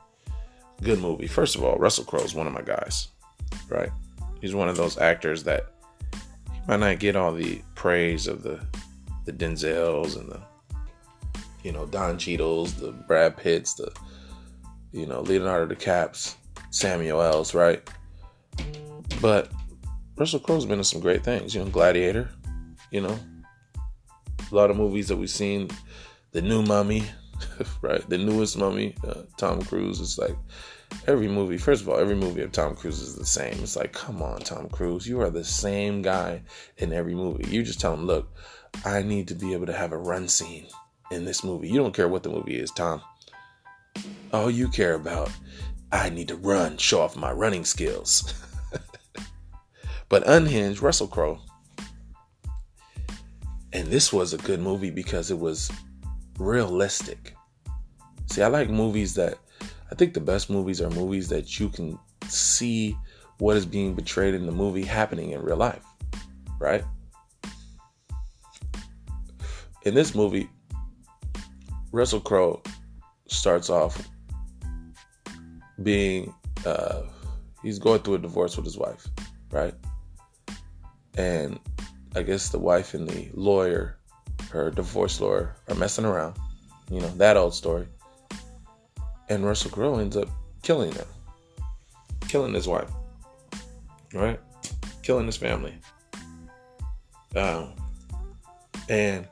good 0.82 1.00
movie. 1.00 1.28
First 1.28 1.56
of 1.56 1.64
all, 1.64 1.78
Russell 1.78 2.06
Crowe 2.06 2.24
is 2.24 2.36
one 2.36 2.48
of 2.48 2.54
my 2.54 2.62
guys, 2.62 3.10
right? 3.70 3.90
He's 4.42 4.56
one 4.56 4.70
of 4.70 4.78
those 4.78 4.98
actors 4.98 5.44
that 5.44 5.72
he 6.52 6.60
might 6.68 6.80
not 6.80 7.00
get 7.00 7.16
all 7.16 7.34
the 7.34 7.62
praise 7.76 8.28
of 8.28 8.44
the 8.44 8.60
the 9.26 9.32
Denzels 9.32 10.18
and 10.18 10.30
the 10.30 10.42
you 11.64 11.72
know, 11.72 11.86
Don 11.86 12.18
Cheadle's, 12.18 12.74
the 12.74 12.92
Brad 12.92 13.38
Pitts, 13.38 13.74
the 13.74 13.92
you 14.92 15.08
know, 15.08 15.22
Leonardo 15.22 15.74
DiCaps, 15.74 16.36
Samuel 16.70 17.22
L's, 17.22 17.56
right? 17.56 17.82
But 19.22 19.52
Russell 20.16 20.40
Crowe's 20.40 20.66
been 20.66 20.78
in 20.78 20.84
some 20.84 21.02
great 21.02 21.24
things, 21.24 21.56
you 21.56 21.64
know, 21.64 21.70
Gladiator, 21.70 22.30
you 22.92 23.02
know, 23.02 23.18
a 24.52 24.56
lot 24.56 24.70
of 24.70 24.78
movies 24.78 25.08
that 25.08 25.18
we've 25.18 25.30
seen, 25.30 25.70
the 26.32 26.42
new 26.42 26.62
Mummy, 26.62 27.04
right? 27.82 28.08
The 28.10 28.18
newest 28.20 28.58
Mummy, 28.58 28.96
uh, 29.08 29.24
Tom 29.38 29.62
Cruise. 29.64 30.00
It's 30.00 30.20
like 30.20 30.36
every 31.08 31.28
movie. 31.28 31.58
First 31.58 31.82
of 31.82 31.90
all, 31.90 31.98
every 31.98 32.16
movie 32.16 32.42
of 32.42 32.52
Tom 32.52 32.76
Cruise 32.76 33.02
is 33.02 33.16
the 33.16 33.26
same. 33.26 33.54
It's 33.64 33.76
like, 33.76 33.92
come 33.94 34.22
on, 34.22 34.40
Tom 34.40 34.70
Cruise, 34.70 35.08
you 35.08 35.20
are 35.22 35.32
the 35.32 35.44
same 35.44 36.04
guy 36.04 36.44
in 36.78 36.94
every 36.94 37.16
movie. 37.16 37.50
You 37.50 37.64
just 37.64 37.80
tell 37.80 37.94
him, 37.94 38.06
look, 38.06 38.32
I 38.86 39.02
need 39.02 39.28
to 39.30 39.36
be 39.36 39.54
able 39.54 39.66
to 39.66 39.74
have 39.74 39.94
a 39.94 39.98
run 39.98 40.28
scene 40.28 40.68
in 41.12 41.26
this 41.26 41.44
movie. 41.44 41.70
You 41.70 41.78
don't 41.78 41.96
care 41.96 42.08
what 42.08 42.24
the 42.24 42.30
movie 42.30 42.60
is, 42.60 42.72
Tom. 42.72 43.02
All 44.32 44.50
you 44.50 44.68
care 44.68 44.94
about, 44.94 45.32
I 45.92 46.10
need 46.10 46.28
to 46.28 46.36
run, 46.36 46.78
show 46.78 47.02
off 47.02 47.16
my 47.16 47.32
running 47.32 47.66
skills. 47.66 48.34
but 50.14 50.28
Unhinged, 50.28 50.84
Russell 50.84 51.08
Crowe. 51.08 51.40
And 53.74 53.88
this 53.88 54.14
was 54.14 54.32
a 54.32 54.38
good 54.38 54.60
movie 54.60 54.92
because 54.92 55.32
it 55.32 55.40
was 55.40 55.72
realistic. 56.38 57.36
See, 58.28 58.44
I 58.44 58.48
like 58.48 58.70
movies 58.70 59.16
that 59.16 59.40
I 59.92 59.96
think 59.96 60.14
the 60.14 60.20
best 60.20 60.52
movies 60.52 60.82
are 60.82 60.92
movies 60.92 61.30
that 61.30 61.60
you 61.60 61.68
can 61.68 61.98
see 62.28 62.96
what 63.40 63.58
is 63.58 63.66
being 63.66 63.96
portrayed 63.96 64.36
in 64.36 64.46
the 64.46 64.52
movie 64.52 64.84
happening 64.84 65.32
in 65.32 65.42
real 65.42 65.58
life, 65.58 65.84
right? 66.60 66.84
In 69.82 69.96
this 69.96 70.14
movie, 70.14 70.48
Russell 71.92 72.22
Crowe 72.22 72.62
starts 73.26 73.72
off 73.72 74.08
being 75.82 76.32
uh, 76.68 77.02
he's 77.64 77.80
going 77.80 78.04
through 78.04 78.14
a 78.14 78.20
divorce 78.20 78.56
with 78.56 78.66
his 78.66 78.78
wife, 78.78 79.08
right? 79.50 79.74
And 81.18 81.60
I 82.16 82.24
guess 82.24 82.50
the 82.50 82.60
wife 82.60 82.94
and 82.94 83.08
the 83.08 83.30
lawyer, 83.34 83.98
her 84.52 84.72
divorce 84.72 85.20
lawyer, 85.22 85.56
are 85.70 85.76
messing 85.76 86.06
around. 86.06 86.38
You 86.90 87.02
know, 87.02 87.10
that 87.18 87.38
old 87.38 87.54
story. 87.54 87.88
And 89.30 89.46
Russell 89.46 89.72
Crowe 89.72 90.00
ends 90.00 90.18
up 90.18 90.30
killing 90.62 90.92
them, 90.92 91.08
killing 92.28 92.54
his 92.54 92.68
wife, 92.68 92.90
right? 94.14 94.40
Killing 95.02 95.26
his 95.26 95.38
family. 95.38 95.74
Um, 97.36 97.74
and 98.90 99.28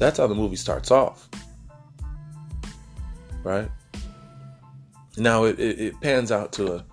That's 0.00 0.16
how 0.16 0.26
the 0.26 0.34
movie 0.34 0.56
starts 0.56 0.90
off. 0.90 1.28
Right? 3.44 3.70
Now 5.18 5.44
it, 5.44 5.60
it, 5.60 5.78
it 5.78 6.00
pans 6.00 6.32
out 6.32 6.52
to 6.54 6.76
a, 6.76 6.84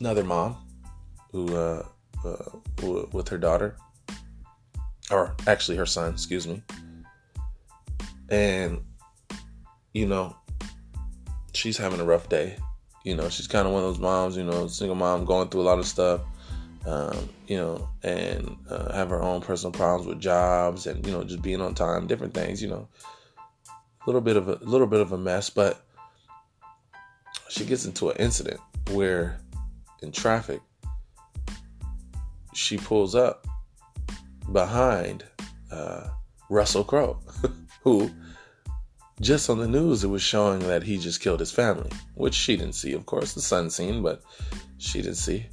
another 0.00 0.24
mom 0.24 0.56
who, 1.32 1.56
uh, 1.56 1.84
uh, 2.24 2.58
with 3.12 3.28
her 3.28 3.38
daughter, 3.38 3.76
or 5.10 5.34
actually 5.48 5.76
her 5.76 5.86
son, 5.86 6.12
excuse 6.12 6.46
me. 6.46 6.62
And, 8.28 8.82
you 9.92 10.06
know, 10.06 10.36
she's 11.52 11.76
having 11.76 12.00
a 12.00 12.04
rough 12.04 12.28
day. 12.28 12.56
You 13.04 13.16
know, 13.16 13.28
she's 13.28 13.48
kind 13.48 13.66
of 13.66 13.72
one 13.72 13.82
of 13.82 13.88
those 13.88 13.98
moms, 13.98 14.36
you 14.36 14.44
know, 14.44 14.68
single 14.68 14.94
mom 14.94 15.24
going 15.24 15.48
through 15.48 15.62
a 15.62 15.68
lot 15.68 15.78
of 15.78 15.86
stuff. 15.86 16.20
um, 16.86 17.28
you 17.46 17.56
know, 17.56 17.88
and 18.02 18.56
uh, 18.68 18.92
have 18.92 19.10
her 19.10 19.22
own 19.22 19.40
personal 19.40 19.72
problems 19.72 20.06
with 20.06 20.20
jobs 20.20 20.86
and 20.86 21.04
you 21.06 21.12
know 21.12 21.22
just 21.22 21.42
being 21.42 21.60
on 21.60 21.74
time, 21.74 22.06
different 22.06 22.34
things, 22.34 22.62
you 22.62 22.68
know, 22.68 22.88
a 23.68 24.06
little 24.06 24.20
bit 24.20 24.36
of 24.36 24.48
a, 24.48 24.54
a 24.54 24.64
little 24.64 24.86
bit 24.86 25.00
of 25.00 25.12
a 25.12 25.18
mess, 25.18 25.50
but 25.50 25.84
she 27.48 27.64
gets 27.64 27.84
into 27.84 28.10
an 28.10 28.16
incident 28.16 28.60
where 28.90 29.38
in 30.02 30.10
traffic 30.10 30.60
she 32.54 32.76
pulls 32.76 33.14
up 33.14 33.46
behind 34.52 35.24
uh, 35.70 36.08
Russell 36.48 36.84
Crowe, 36.84 37.18
who 37.82 38.10
just 39.20 39.48
on 39.48 39.58
the 39.58 39.68
news 39.68 40.04
it 40.04 40.08
was 40.08 40.22
showing 40.22 40.60
that 40.60 40.82
he 40.82 40.98
just 40.98 41.20
killed 41.20 41.40
his 41.40 41.52
family, 41.52 41.90
which 42.14 42.34
she 42.34 42.56
didn't 42.56 42.74
see, 42.74 42.92
of 42.92 43.06
course, 43.06 43.34
the 43.34 43.40
son 43.40 43.70
seen, 43.70 44.02
but 44.02 44.22
she 44.78 45.00
didn't 45.00 45.16
see. 45.16 45.46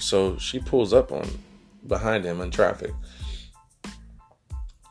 So 0.00 0.36
she 0.36 0.58
pulls 0.58 0.92
up 0.92 1.12
on 1.12 1.28
behind 1.86 2.24
him 2.24 2.40
in 2.40 2.50
traffic. 2.50 2.92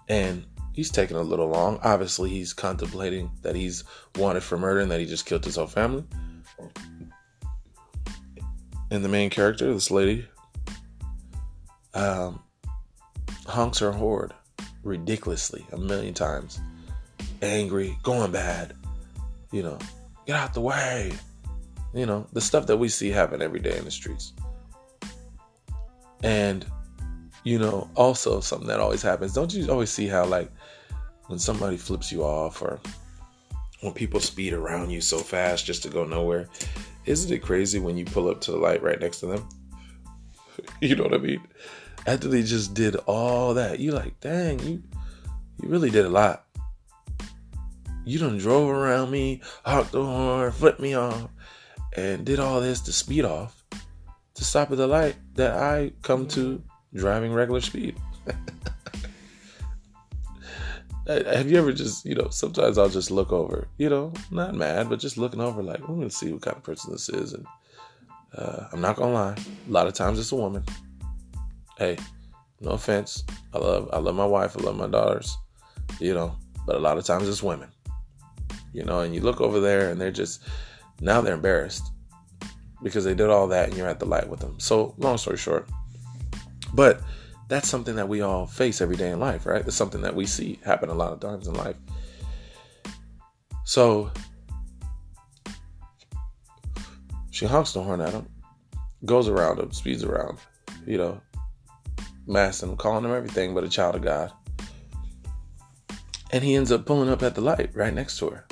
And 0.08 0.45
he's 0.73 0.89
taking 0.89 1.17
a 1.17 1.21
little 1.21 1.47
long. 1.47 1.80
Obviously, 1.84 2.30
he's 2.30 2.54
contemplating 2.54 3.30
that 3.41 3.56
he's 3.56 3.84
wanted 4.15 4.43
for 4.43 4.58
murder 4.58 4.80
and 4.80 4.91
that 4.91 4.99
he 4.99 5.06
just 5.06 5.25
killed 5.25 5.43
his 5.43 5.58
whole 5.58 5.67
family. 5.67 6.06
And 8.89 9.04
the 9.04 9.10
main 9.10 9.30
character, 9.30 9.73
this 9.73 9.91
lady, 9.91 10.27
um, 11.93 12.41
honks 13.45 13.80
her 13.80 13.91
horn 13.91 14.32
ridiculously 14.84 15.65
a 15.71 15.77
million 15.77 16.13
times. 16.13 16.60
Angry, 17.41 17.97
going 18.04 18.32
bad, 18.32 18.73
you 19.51 19.63
know, 19.63 19.77
get 20.25 20.36
out 20.36 20.54
the 20.54 20.62
way. 20.62 21.12
You 21.93 22.06
know, 22.06 22.25
the 22.32 22.41
stuff 22.41 22.67
that 22.67 22.77
we 22.77 22.88
see 22.88 23.10
happen 23.10 23.41
every 23.41 23.60
day 23.60 23.77
in 23.77 23.84
the 23.84 23.91
streets. 23.91 24.34
And, 26.23 26.65
you 27.43 27.60
know, 27.60 27.89
also 27.95 28.39
something 28.39 28.67
that 28.67 28.80
always 28.80 29.01
happens. 29.01 29.34
Don't 29.34 29.54
you 29.54 29.69
always 29.69 29.89
see 29.89 30.08
how, 30.08 30.25
like, 30.25 30.49
when 31.27 31.39
somebody 31.39 31.77
flips 31.77 32.12
you 32.12 32.23
off 32.23 32.62
or 32.62 32.80
when 33.82 33.93
people 33.93 34.19
speed 34.19 34.54
around 34.54 34.91
you 34.91 35.01
so 35.01 35.17
fast 35.17 35.65
just 35.65 35.84
to 35.84 35.89
go 35.89 36.06
nowhere? 36.06 36.47
Isn't 37.06 37.32
it 37.32 37.39
crazy 37.39 37.80
when 37.80 37.97
you 37.97 38.06
pull 38.06 38.30
up 38.30 38.39
to 38.41 38.51
the 38.51 38.58
light 38.58 38.84
right 38.84 38.99
next 38.99 39.19
to 39.21 39.25
them? 39.25 39.49
you 40.82 40.95
know 40.95 41.04
what 41.04 41.15
I 41.15 41.17
mean? 41.17 41.41
After 42.05 42.27
they 42.27 42.41
just 42.43 42.73
did 42.73 42.95
all 43.05 43.53
that, 43.53 43.79
you 43.79 43.91
like, 43.91 44.19
dang, 44.19 44.59
you 44.59 44.83
you 45.61 45.69
really 45.69 45.91
did 45.91 46.05
a 46.05 46.09
lot. 46.09 46.45
You 48.03 48.17
done 48.17 48.39
drove 48.39 48.69
around 48.69 49.11
me, 49.11 49.41
honked 49.63 49.91
the 49.91 50.03
horn, 50.03 50.51
flipped 50.51 50.79
me 50.79 50.95
off, 50.95 51.29
and 51.95 52.25
did 52.25 52.39
all 52.39 52.59
this 52.59 52.81
to 52.81 52.93
speed 52.93 53.25
off 53.25 53.63
to 54.41 54.43
stop 54.43 54.71
at 54.71 54.77
the 54.77 54.87
light 54.87 55.15
that 55.35 55.55
I 55.55 55.91
come 56.01 56.27
to 56.29 56.63
driving 56.95 57.31
regular 57.31 57.61
speed. 57.61 57.95
Have 61.07 61.51
you 61.51 61.57
ever 61.59 61.71
just, 61.73 62.05
you 62.05 62.15
know, 62.15 62.29
sometimes 62.29 62.77
I'll 62.79 62.89
just 62.89 63.11
look 63.11 63.31
over, 63.31 63.67
you 63.77 63.89
know, 63.89 64.13
not 64.31 64.55
mad, 64.55 64.89
but 64.89 64.99
just 64.99 65.17
looking 65.17 65.41
over 65.41 65.61
like, 65.61 65.79
I'm 65.87 66.01
to 66.01 66.09
see 66.09 66.31
what 66.31 66.41
kind 66.41 66.57
of 66.57 66.63
person 66.63 66.91
this 66.91 67.09
is. 67.09 67.33
And 67.33 67.45
uh, 68.35 68.67
I'm 68.71 68.81
not 68.81 68.95
to 68.95 69.05
lie, 69.05 69.35
a 69.35 69.71
lot 69.71 69.87
of 69.87 69.93
times 69.93 70.17
it's 70.17 70.31
a 70.31 70.35
woman. 70.35 70.63
Hey, 71.81 71.97
no 72.59 72.73
offense. 72.73 73.23
I 73.55 73.57
love, 73.57 73.89
I 73.91 73.97
love 73.97 74.13
my 74.13 74.23
wife. 74.23 74.55
I 74.55 74.61
love 74.61 74.77
my 74.77 74.85
daughters, 74.85 75.35
you 75.99 76.13
know, 76.13 76.37
but 76.67 76.75
a 76.75 76.79
lot 76.79 76.99
of 76.99 77.05
times 77.05 77.27
it's 77.27 77.41
women, 77.41 77.69
you 78.71 78.83
know, 78.83 78.99
and 78.99 79.15
you 79.15 79.21
look 79.21 79.41
over 79.41 79.59
there 79.59 79.89
and 79.89 79.99
they're 79.99 80.11
just, 80.11 80.43
now 80.99 81.21
they're 81.21 81.33
embarrassed 81.33 81.91
because 82.83 83.03
they 83.03 83.15
did 83.15 83.31
all 83.31 83.47
that 83.47 83.67
and 83.67 83.75
you're 83.75 83.87
at 83.87 83.97
the 83.97 84.05
light 84.05 84.29
with 84.29 84.39
them. 84.39 84.59
So, 84.59 84.93
long 84.99 85.17
story 85.17 85.37
short, 85.37 85.67
but 86.75 87.01
that's 87.47 87.67
something 87.67 87.95
that 87.95 88.07
we 88.07 88.21
all 88.21 88.45
face 88.45 88.79
every 88.79 88.95
day 88.95 89.09
in 89.09 89.19
life, 89.19 89.47
right? 89.47 89.65
It's 89.65 89.75
something 89.75 90.01
that 90.01 90.13
we 90.13 90.27
see 90.27 90.59
happen 90.63 90.89
a 90.89 90.93
lot 90.93 91.13
of 91.13 91.19
times 91.19 91.47
in 91.47 91.55
life. 91.55 91.77
So, 93.63 94.11
she 97.31 97.47
honks 97.47 97.73
the 97.73 97.81
horn 97.81 98.01
at 98.01 98.13
him, 98.13 98.27
goes 99.03 99.27
around 99.27 99.57
him, 99.59 99.71
speeds 99.71 100.03
around, 100.03 100.37
you 100.85 100.99
know, 100.99 101.19
massing 102.27 102.69
him, 102.69 102.77
calling 102.77 103.05
him 103.05 103.12
everything 103.12 103.53
but 103.53 103.63
a 103.63 103.69
child 103.69 103.95
of 103.95 104.01
God. 104.01 104.31
And 106.31 106.43
he 106.43 106.55
ends 106.55 106.71
up 106.71 106.86
pulling 106.86 107.10
up 107.10 107.23
at 107.23 107.36
the 107.36 107.41
light 107.41 107.71
right 107.75 107.93
next 107.93 108.17
to 108.19 108.29
her. 108.29 108.47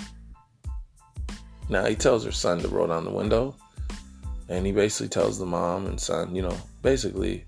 Now 1.70 1.86
he 1.86 1.96
tells 1.96 2.26
her 2.26 2.32
son 2.32 2.60
to 2.60 2.68
roll 2.68 2.88
down 2.88 3.06
the 3.06 3.12
window 3.12 3.56
and 4.50 4.66
he 4.66 4.72
basically 4.72 5.10
tells 5.10 5.38
the 5.38 5.46
mom 5.46 5.86
and 5.86 6.02
son, 6.02 6.36
you 6.36 6.42
know, 6.42 6.58
basically 6.82 7.46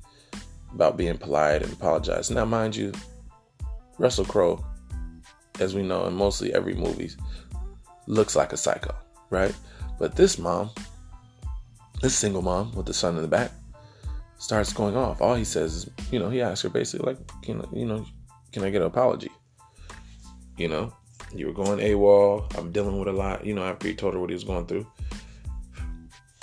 about 0.73 0.97
being 0.97 1.17
polite 1.17 1.63
and 1.63 1.73
apologize. 1.73 2.29
Now, 2.29 2.45
mind 2.45 2.75
you, 2.75 2.93
Russell 3.97 4.25
Crowe, 4.25 4.63
as 5.59 5.75
we 5.75 5.81
know 5.81 6.05
in 6.05 6.13
mostly 6.13 6.53
every 6.53 6.75
movie, 6.75 7.11
looks 8.07 8.35
like 8.35 8.53
a 8.53 8.57
psycho, 8.57 8.95
right? 9.31 9.53
But 9.99 10.15
this 10.15 10.37
mom, 10.37 10.69
this 12.01 12.15
single 12.15 12.41
mom 12.41 12.71
with 12.73 12.85
the 12.85 12.93
son 12.93 13.15
in 13.15 13.23
the 13.23 13.27
back, 13.27 13.51
starts 14.41 14.73
going 14.73 14.97
off. 14.97 15.21
All 15.21 15.35
he 15.35 15.45
says 15.45 15.75
is, 15.75 15.89
you 16.11 16.19
know, 16.19 16.29
he 16.29 16.41
asks 16.41 16.61
her 16.63 16.69
basically 16.69 17.13
like, 17.13 17.41
can 17.41 17.63
you 17.73 17.85
know, 17.85 18.05
can 18.51 18.63
I 18.63 18.69
get 18.69 18.81
an 18.81 18.87
apology? 18.87 19.31
You 20.57 20.67
know, 20.67 20.93
you 21.33 21.47
were 21.47 21.53
going 21.53 21.79
AWOL. 21.79 22.57
I'm 22.57 22.71
dealing 22.71 22.99
with 22.99 23.07
a 23.07 23.13
lot. 23.13 23.45
You 23.45 23.53
know, 23.53 23.63
after 23.63 23.87
he 23.87 23.95
told 23.95 24.13
her 24.13 24.19
what 24.19 24.29
he 24.29 24.33
was 24.33 24.43
going 24.43 24.65
through 24.65 24.85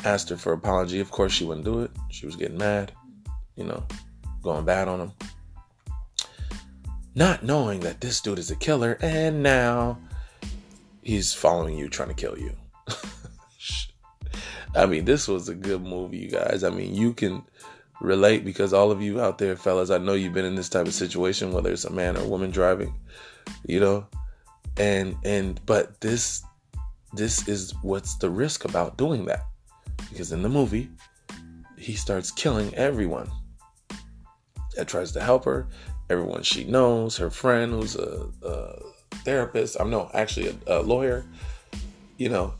asked 0.04 0.28
her 0.28 0.36
for 0.36 0.52
apology. 0.52 1.00
Of 1.00 1.10
course, 1.10 1.32
she 1.32 1.44
wouldn't 1.44 1.64
do 1.64 1.80
it. 1.80 1.90
She 2.10 2.26
was 2.26 2.36
getting 2.36 2.58
mad, 2.58 2.92
you 3.56 3.64
know, 3.64 3.84
going 4.42 4.64
bad 4.64 4.88
on 4.88 5.00
him. 5.00 5.12
Not 7.14 7.42
knowing 7.42 7.80
that 7.80 8.00
this 8.00 8.20
dude 8.20 8.38
is 8.38 8.50
a 8.50 8.56
killer, 8.56 8.96
and 9.00 9.42
now 9.42 9.98
he's 11.02 11.34
following 11.34 11.76
you, 11.76 11.88
trying 11.88 12.08
to 12.08 12.14
kill 12.14 12.38
you. 12.38 12.52
I 14.76 14.86
mean, 14.86 15.04
this 15.04 15.26
was 15.26 15.48
a 15.48 15.54
good 15.54 15.82
movie, 15.82 16.18
you 16.18 16.30
guys. 16.30 16.62
I 16.62 16.70
mean, 16.70 16.94
you 16.94 17.12
can 17.12 17.42
relate 18.00 18.44
because 18.44 18.72
all 18.72 18.90
of 18.90 19.02
you 19.02 19.20
out 19.20 19.38
there, 19.38 19.56
fellas, 19.56 19.90
I 19.90 19.98
know 19.98 20.14
you've 20.14 20.34
been 20.34 20.44
in 20.44 20.54
this 20.54 20.68
type 20.68 20.86
of 20.86 20.94
situation, 20.94 21.52
whether 21.52 21.70
it's 21.70 21.84
a 21.84 21.92
man 21.92 22.16
or 22.16 22.20
a 22.20 22.28
woman 22.28 22.50
driving, 22.50 22.94
you 23.66 23.80
know, 23.80 24.06
and 24.76 25.16
and 25.24 25.60
but 25.66 26.00
this 26.00 26.42
this 27.14 27.48
is 27.48 27.74
what's 27.82 28.16
the 28.16 28.30
risk 28.30 28.64
about 28.64 28.96
doing 28.96 29.24
that 29.26 29.44
because 30.10 30.32
in 30.32 30.42
the 30.42 30.48
movie, 30.48 30.90
he 31.76 31.94
starts 31.94 32.30
killing 32.30 32.74
everyone 32.74 33.30
that 34.76 34.88
tries 34.88 35.12
to 35.12 35.20
help 35.20 35.44
her, 35.44 35.66
everyone 36.10 36.42
she 36.42 36.64
knows, 36.64 37.16
her 37.16 37.30
friend 37.30 37.72
who's 37.72 37.96
a, 37.96 38.26
a 38.42 38.82
therapist. 39.24 39.76
I'm 39.80 39.90
no, 39.90 40.10
actually 40.14 40.48
a, 40.66 40.78
a 40.78 40.82
lawyer. 40.82 41.24
You 42.16 42.28
know, 42.28 42.54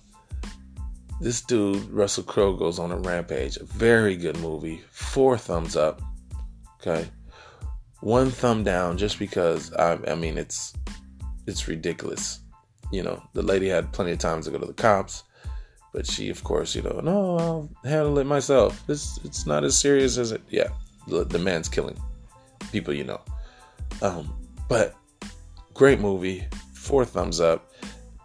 this 1.20 1.40
dude 1.40 1.83
Russell 1.90 2.24
Crowe 2.24 2.54
goes 2.54 2.78
on 2.78 2.92
a 2.92 2.98
rampage. 2.98 3.59
Very 3.61 4.16
good 4.16 4.38
movie. 4.38 4.83
Four 4.90 5.37
thumbs 5.37 5.76
up. 5.76 6.00
Okay, 6.81 7.09
one 8.00 8.31
thumb 8.31 8.62
down 8.62 8.96
just 8.98 9.18
because 9.18 9.72
I, 9.74 9.98
I 10.07 10.14
mean 10.14 10.38
it's 10.38 10.74
it's 11.46 11.66
ridiculous. 11.68 12.40
You 12.92 13.02
know, 13.02 13.22
the 13.35 13.42
lady 13.42 13.68
had 13.68 13.92
plenty 13.92 14.12
of 14.12 14.18
time 14.18 14.42
to 14.42 14.50
go 14.50 14.59
to 14.59 14.66
the 14.66 14.72
cops. 14.72 15.24
But 15.92 16.07
she, 16.07 16.28
of 16.28 16.44
course, 16.44 16.74
you 16.74 16.83
know, 16.83 17.00
no, 17.02 17.38
I'll 17.38 17.70
handle 17.83 18.18
it 18.18 18.24
myself. 18.24 18.87
This 18.87 19.18
it's 19.24 19.46
not 19.46 19.64
as 19.64 19.78
serious 19.78 20.18
as 20.18 20.33
it. 20.33 20.42
Yeah, 20.48 20.68
the, 21.07 21.24
the 21.24 21.38
man's 21.38 21.68
killing 21.68 21.98
people, 22.70 22.94
you 22.94 23.04
know. 23.04 23.20
Um, 24.02 24.33
but 24.68 24.94
great 25.74 25.98
movie, 25.98 26.46
four 26.74 27.04
thumbs 27.04 27.40
up. 27.40 27.72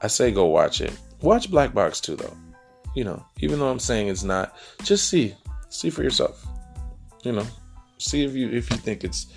I 0.01 0.07
say 0.07 0.31
go 0.31 0.45
watch 0.45 0.81
it. 0.81 0.97
Watch 1.21 1.49
Black 1.49 1.73
Box 1.73 2.01
too, 2.01 2.17
though. 2.17 2.35
You 2.95 3.03
know, 3.03 3.25
even 3.39 3.59
though 3.59 3.69
I'm 3.69 3.79
saying 3.79 4.07
it's 4.07 4.23
not, 4.23 4.55
just 4.83 5.09
see, 5.09 5.35
see 5.69 5.89
for 5.89 6.03
yourself. 6.03 6.45
You 7.23 7.31
know, 7.31 7.47
see 7.97 8.23
if 8.23 8.33
you 8.35 8.49
if 8.49 8.69
you 8.69 8.77
think 8.77 9.03
it's 9.03 9.27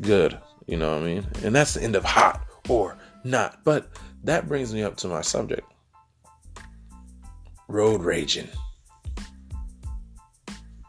good. 0.00 0.38
You 0.66 0.76
know 0.76 0.94
what 0.94 1.02
I 1.02 1.06
mean? 1.06 1.26
And 1.44 1.54
that's 1.54 1.74
the 1.74 1.82
end 1.82 1.96
of 1.96 2.04
hot 2.04 2.46
or 2.68 2.96
not. 3.24 3.62
But 3.64 3.88
that 4.24 4.48
brings 4.48 4.72
me 4.72 4.82
up 4.82 4.96
to 4.98 5.08
my 5.08 5.20
subject 5.22 5.66
road 7.68 8.02
raging. 8.02 8.48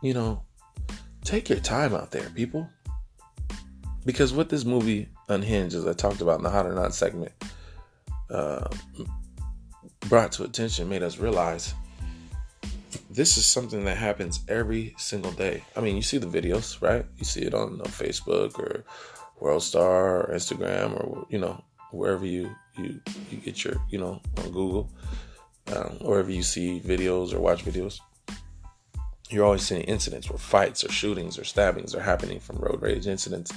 You 0.02 0.14
know, 0.14 0.44
take 1.24 1.50
your 1.50 1.60
time 1.60 1.94
out 1.94 2.12
there, 2.12 2.30
people. 2.30 2.70
Because 4.06 4.32
what 4.32 4.48
this 4.50 4.64
movie 4.64 5.10
Unhinged, 5.30 5.76
as 5.76 5.86
I 5.86 5.92
talked 5.92 6.22
about 6.22 6.38
in 6.38 6.44
the 6.44 6.50
Hot 6.50 6.66
or 6.66 6.74
Not 6.74 6.94
segment, 6.94 7.34
uh, 8.30 8.70
brought 10.08 10.32
to 10.34 10.44
attention, 10.44 10.88
made 10.88 11.04
us 11.04 11.18
realize 11.18 11.74
this 13.18 13.36
is 13.36 13.48
something 13.48 13.84
that 13.86 13.98
happens 13.98 14.42
every 14.48 14.94
single 15.00 15.32
day. 15.32 15.64
I 15.76 15.82
mean, 15.82 15.96
you 15.96 16.04
see 16.04 16.20
the 16.20 16.28
videos, 16.28 16.80
right? 16.84 17.04
You 17.18 17.26
see 17.26 17.42
it 17.42 17.56
on, 17.56 17.80
Facebook 17.80 18.60
or 18.60 18.86
WorldStar 19.42 20.30
or 20.30 20.32
Instagram 20.34 20.94
or 20.94 21.26
you 21.30 21.40
know 21.40 21.64
wherever 21.92 22.26
you 22.26 22.56
you 22.78 23.02
you 23.32 23.38
get 23.40 23.64
your 23.64 23.76
you 23.90 23.98
know 23.98 24.22
on 24.38 24.52
Google 24.52 24.92
um, 25.76 25.98
wherever 26.02 26.32
you 26.32 26.44
see 26.44 26.80
videos 26.80 27.34
or 27.34 27.40
watch 27.40 27.66
videos. 27.66 28.00
you're 29.32 29.46
always 29.46 29.64
seeing 29.64 29.82
incidents 29.82 30.30
where 30.30 30.38
fights 30.38 30.84
or 30.84 30.92
shootings 30.92 31.40
or 31.40 31.44
stabbings 31.44 31.96
are 31.96 32.02
happening 32.02 32.40
from 32.40 32.58
road 32.58 32.82
rage 32.84 33.08
incidents, 33.08 33.52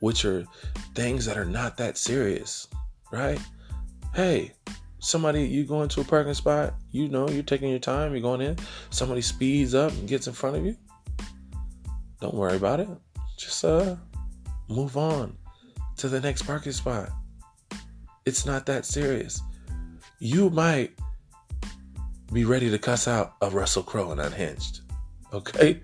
which 0.00 0.24
are 0.24 0.46
things 0.94 1.26
that 1.26 1.36
are 1.36 1.44
not 1.44 1.76
that 1.76 1.98
serious, 1.98 2.66
right? 3.12 3.40
Hey, 4.14 4.52
somebody, 5.02 5.42
you 5.42 5.64
go 5.64 5.82
into 5.82 6.00
a 6.00 6.04
parking 6.04 6.32
spot, 6.32 6.74
you 6.92 7.08
know, 7.08 7.28
you're 7.28 7.42
taking 7.42 7.68
your 7.68 7.78
time, 7.78 8.12
you're 8.12 8.22
going 8.22 8.40
in, 8.40 8.56
somebody 8.90 9.20
speeds 9.20 9.74
up 9.74 9.92
and 9.92 10.08
gets 10.08 10.28
in 10.28 10.32
front 10.32 10.56
of 10.56 10.64
you. 10.64 10.76
Don't 12.20 12.34
worry 12.34 12.56
about 12.56 12.80
it. 12.80 12.88
Just 13.36 13.64
uh 13.64 13.96
move 14.68 14.96
on 14.96 15.36
to 15.96 16.08
the 16.08 16.20
next 16.20 16.42
parking 16.42 16.72
spot. 16.72 17.10
It's 18.24 18.46
not 18.46 18.64
that 18.66 18.86
serious. 18.86 19.42
You 20.20 20.48
might 20.50 20.92
be 22.32 22.44
ready 22.44 22.70
to 22.70 22.78
cuss 22.78 23.08
out 23.08 23.34
a 23.42 23.50
Russell 23.50 23.82
Crowe 23.82 24.12
and 24.12 24.20
unhinged. 24.20 24.80
Okay? 25.32 25.82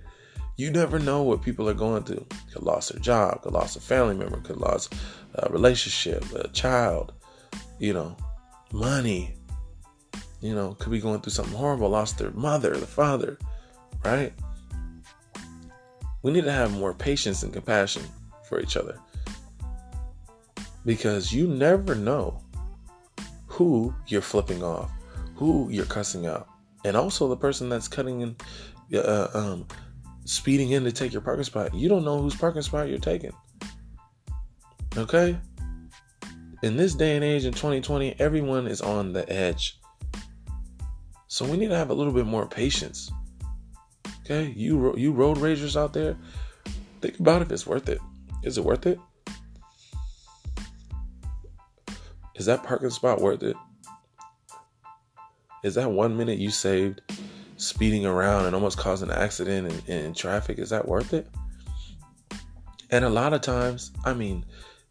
You 0.56 0.70
never 0.70 0.98
know 0.98 1.22
what 1.22 1.42
people 1.42 1.68
are 1.68 1.74
going 1.74 2.04
through. 2.04 2.24
Could 2.52 2.62
lost 2.62 2.92
their 2.92 3.00
job, 3.00 3.42
could 3.42 3.52
lost 3.52 3.76
a 3.76 3.80
family 3.80 4.14
member, 4.14 4.38
could 4.38 4.58
lost 4.58 4.94
a 5.34 5.50
relationship, 5.50 6.24
a 6.34 6.48
child, 6.48 7.12
you 7.78 7.92
know, 7.92 8.16
money. 8.72 9.34
You 10.40 10.54
know, 10.54 10.74
could 10.74 10.92
be 10.92 11.00
going 11.00 11.20
through 11.20 11.32
something 11.32 11.56
horrible, 11.56 11.88
lost 11.88 12.18
their 12.18 12.30
mother, 12.30 12.76
the 12.76 12.86
father, 12.86 13.38
right? 14.04 14.32
We 16.22 16.32
need 16.32 16.44
to 16.44 16.52
have 16.52 16.72
more 16.72 16.94
patience 16.94 17.42
and 17.42 17.52
compassion 17.52 18.02
for 18.48 18.60
each 18.60 18.76
other. 18.76 18.98
Because 20.84 21.32
you 21.32 21.48
never 21.48 21.94
know 21.94 22.40
who 23.46 23.94
you're 24.06 24.22
flipping 24.22 24.62
off, 24.62 24.90
who 25.34 25.68
you're 25.70 25.84
cussing 25.84 26.26
out, 26.26 26.48
and 26.84 26.96
also 26.96 27.28
the 27.28 27.36
person 27.36 27.68
that's 27.68 27.88
cutting 27.88 28.20
in 28.20 28.36
uh, 28.94 29.28
um, 29.34 29.66
speeding 30.24 30.70
in 30.70 30.84
to 30.84 30.92
take 30.92 31.12
your 31.12 31.22
parking 31.22 31.44
spot. 31.44 31.74
You 31.74 31.88
don't 31.88 32.04
know 32.04 32.20
whose 32.20 32.36
parking 32.36 32.62
spot 32.62 32.88
you're 32.88 32.98
taking. 32.98 33.32
Okay? 34.96 35.36
In 36.62 36.76
this 36.76 36.94
day 36.94 37.14
and 37.14 37.24
age 37.24 37.44
in 37.44 37.52
2020, 37.52 38.16
everyone 38.18 38.66
is 38.66 38.80
on 38.80 39.12
the 39.12 39.30
edge. 39.32 39.78
So 41.28 41.44
we 41.44 41.56
need 41.56 41.68
to 41.68 41.76
have 41.76 41.90
a 41.90 41.94
little 41.94 42.12
bit 42.12 42.26
more 42.26 42.46
patience. 42.46 43.10
Okay? 44.24 44.52
You 44.56 44.96
you 44.96 45.12
road 45.12 45.36
ragers 45.36 45.76
out 45.76 45.92
there, 45.92 46.16
think 47.00 47.20
about 47.20 47.42
if 47.42 47.52
it's 47.52 47.66
worth 47.66 47.88
it. 47.88 48.00
Is 48.42 48.58
it 48.58 48.64
worth 48.64 48.86
it? 48.86 48.98
Is 52.34 52.46
that 52.46 52.64
parking 52.64 52.90
spot 52.90 53.20
worth 53.20 53.42
it? 53.42 53.56
Is 55.62 55.74
that 55.74 55.90
one 55.90 56.16
minute 56.16 56.38
you 56.38 56.50
saved 56.50 57.02
speeding 57.56 58.06
around 58.06 58.46
and 58.46 58.54
almost 58.54 58.78
causing 58.78 59.10
an 59.10 59.18
accident 59.18 59.84
in, 59.88 59.94
in 59.94 60.14
traffic, 60.14 60.58
is 60.58 60.70
that 60.70 60.86
worth 60.86 61.12
it? 61.12 61.26
And 62.90 63.04
a 63.04 63.10
lot 63.10 63.32
of 63.32 63.42
times, 63.42 63.90
I 64.04 64.14
mean, 64.14 64.44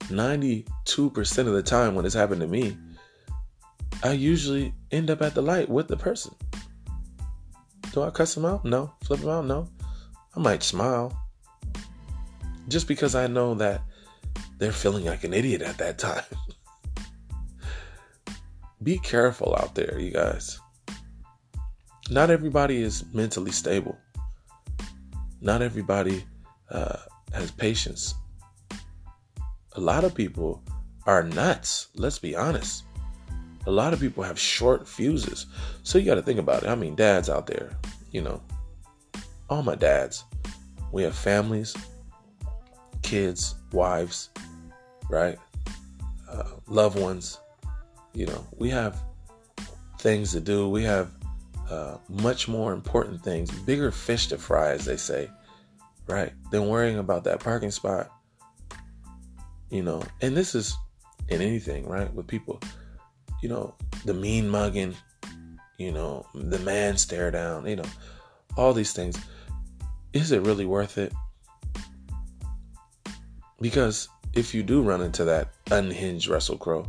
92% 0.06 1.38
of 1.40 1.54
the 1.54 1.64
time 1.64 1.96
when 1.96 2.06
it's 2.06 2.16
happened 2.16 2.42
to 2.42 2.48
me, 2.48 2.78
I 4.04 4.14
usually 4.14 4.74
end 4.92 5.10
up 5.10 5.22
at 5.22 5.36
the 5.36 5.42
light 5.42 5.70
with 5.70 5.88
the 5.88 5.98
person. 5.98 6.34
Do 7.92 8.04
I 8.04 8.10
cuss 8.10 8.36
them 8.36 8.46
out? 8.46 8.64
No. 8.64 8.94
Flip 9.04 9.20
them 9.20 9.30
out? 9.30 9.46
No. 9.46 9.68
I 10.36 10.40
might 10.40 10.64
smile. 10.64 11.18
Just 12.68 12.88
because 12.88 13.16
I 13.16 13.28
know 13.28 13.56
that 13.56 13.82
they're 14.60 14.72
feeling 14.72 15.06
like 15.06 15.24
an 15.24 15.34
idiot 15.34 15.62
at 15.62 15.78
that 15.80 15.98
time. 15.98 16.24
Be 18.84 19.00
careful 19.00 19.56
out 19.58 19.76
there, 19.76 20.00
you 20.00 20.12
guys 20.12 20.60
not 22.10 22.30
everybody 22.30 22.82
is 22.82 23.04
mentally 23.14 23.52
stable. 23.52 23.98
Not 25.42 25.62
everybody 25.62 26.26
uh, 26.70 26.98
has 27.34 27.52
patience. 27.52 28.16
A 29.78 29.80
lot 29.80 30.04
of 30.04 30.16
people 30.16 30.64
are 31.06 31.22
nuts. 31.22 31.90
Let's 31.96 32.18
be 32.18 32.36
honest. 32.36 32.84
A 33.68 33.72
lot 33.72 33.94
of 33.94 34.00
people 34.00 34.24
have 34.24 34.40
short 34.40 34.88
fuses. 34.88 35.46
So 35.84 36.00
you 36.00 36.06
got 36.06 36.16
to 36.16 36.24
think 36.24 36.40
about 36.40 36.64
it. 36.64 36.70
I 36.70 36.74
mean, 36.74 36.96
dads 36.96 37.30
out 37.30 37.46
there, 37.46 37.78
you 38.12 38.22
know, 38.22 38.42
all 39.52 39.62
my 39.62 39.76
dads, 39.76 40.24
we 40.92 41.04
have 41.04 41.16
families, 41.16 41.76
kids, 43.04 43.54
wives, 43.72 44.30
right? 45.12 45.38
Uh, 46.28 46.50
loved 46.66 47.00
ones. 47.00 47.40
You 48.14 48.26
know, 48.26 48.48
we 48.58 48.72
have 48.72 49.00
things 50.00 50.32
to 50.32 50.40
do. 50.40 50.70
We 50.70 50.84
have 50.86 51.12
uh, 51.70 51.98
much 52.10 52.48
more 52.48 52.74
important 52.74 53.24
things, 53.24 53.52
bigger 53.52 53.92
fish 53.92 54.26
to 54.28 54.40
fry, 54.40 54.72
as 54.72 54.86
they 54.86 54.98
say, 54.98 55.30
right? 56.08 56.34
Than 56.50 56.68
worrying 56.68 56.98
about 56.98 57.26
that 57.26 57.42
parking 57.42 57.70
spot. 57.70 58.10
You 59.70 59.84
know, 59.84 60.04
and 60.22 60.36
this 60.36 60.56
is 60.56 60.76
in 61.30 61.42
anything, 61.42 61.88
right? 61.88 62.14
With 62.14 62.28
people, 62.28 62.60
you 63.42 63.50
know, 63.50 63.76
the 64.06 64.14
mean 64.14 64.50
mugging, 64.50 64.96
you 65.78 65.92
know, 65.92 66.26
the 66.34 66.60
man 66.60 66.98
stare 66.98 67.32
down, 67.32 67.68
you 67.68 67.76
know, 67.76 67.90
all 68.56 68.74
these 68.74 68.94
things. 68.94 69.20
Is 70.14 70.32
it 70.32 70.42
really 70.42 70.66
worth 70.66 70.98
it? 70.98 71.14
Because 73.60 74.08
if 74.34 74.54
you 74.54 74.64
do 74.64 74.82
run 74.82 75.02
into 75.02 75.26
that 75.26 75.54
unhinged 75.72 76.28
Russell 76.28 76.58
Crowe, 76.58 76.88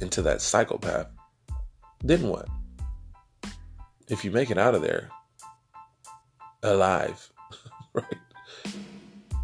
into 0.00 0.22
that 0.22 0.40
psychopath, 0.40 1.08
then 2.02 2.28
what? 2.28 2.48
if 4.12 4.26
you 4.26 4.30
make 4.30 4.50
it 4.50 4.58
out 4.58 4.74
of 4.74 4.82
there 4.82 5.10
alive, 6.62 7.32
right? 7.94 8.04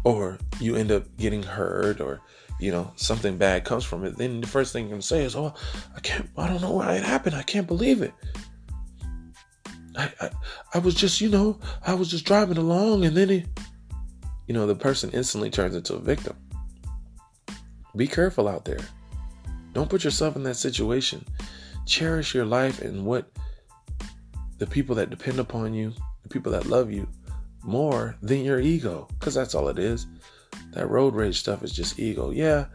Or 0.03 0.37
you 0.59 0.75
end 0.75 0.91
up 0.91 1.03
getting 1.17 1.41
hurt 1.43 1.99
or 1.99 2.21
you 2.59 2.71
know 2.71 2.91
something 2.95 3.37
bad 3.37 3.65
comes 3.65 3.83
from 3.83 4.03
it, 4.05 4.17
then 4.17 4.41
the 4.41 4.47
first 4.47 4.73
thing 4.73 4.85
you 4.85 4.91
can 4.91 5.01
say 5.01 5.23
is, 5.23 5.35
"Oh, 5.35 5.53
I 5.95 5.99
can't. 6.01 6.29
I 6.37 6.47
don't 6.47 6.61
know 6.61 6.73
why 6.73 6.95
it 6.95 7.03
happened. 7.03 7.35
I 7.35 7.43
can't 7.43 7.67
believe 7.67 8.01
it." 8.01 8.13
I, 9.95 10.11
I, 10.21 10.29
I 10.75 10.77
was 10.79 10.95
just, 10.95 11.19
you 11.19 11.29
know, 11.29 11.59
I 11.85 11.93
was 11.93 12.09
just 12.09 12.25
driving 12.25 12.57
along, 12.57 13.05
and 13.05 13.17
then 13.17 13.29
it, 13.29 13.47
you 14.47 14.53
know, 14.53 14.65
the 14.65 14.75
person 14.75 15.09
instantly 15.11 15.49
turns 15.49 15.75
into 15.75 15.95
a 15.95 15.99
victim. 15.99 16.35
Be 17.95 18.07
careful 18.07 18.47
out 18.47 18.65
there. 18.65 18.79
Don't 19.73 19.89
put 19.89 20.03
yourself 20.03 20.35
in 20.35 20.43
that 20.43 20.55
situation. 20.55 21.25
Cherish 21.85 22.33
your 22.33 22.45
life 22.45 22.81
and 22.81 23.05
what 23.05 23.31
the 24.57 24.67
people 24.67 24.95
that 24.95 25.09
depend 25.09 25.39
upon 25.39 25.73
you, 25.73 25.93
the 26.23 26.29
people 26.29 26.51
that 26.51 26.67
love 26.67 26.91
you 26.91 27.07
more 27.63 28.15
than 28.21 28.43
your 28.43 28.59
ego. 28.59 29.07
Because 29.19 29.33
that's 29.33 29.55
all 29.55 29.69
it 29.69 29.79
is. 29.79 30.07
That 30.79 30.89
road 30.89 31.13
rage 31.13 31.37
stuff 31.37 31.61
is 31.61 31.73
just 31.73 31.99
ego. 31.99 32.29
Yeah, 32.29 32.67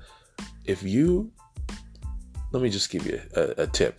if 0.66 0.82
you, 0.82 1.32
let 2.52 2.62
me 2.62 2.68
just 2.68 2.90
give 2.90 3.06
you 3.06 3.18
a, 3.34 3.62
a 3.62 3.66
tip. 3.66 3.98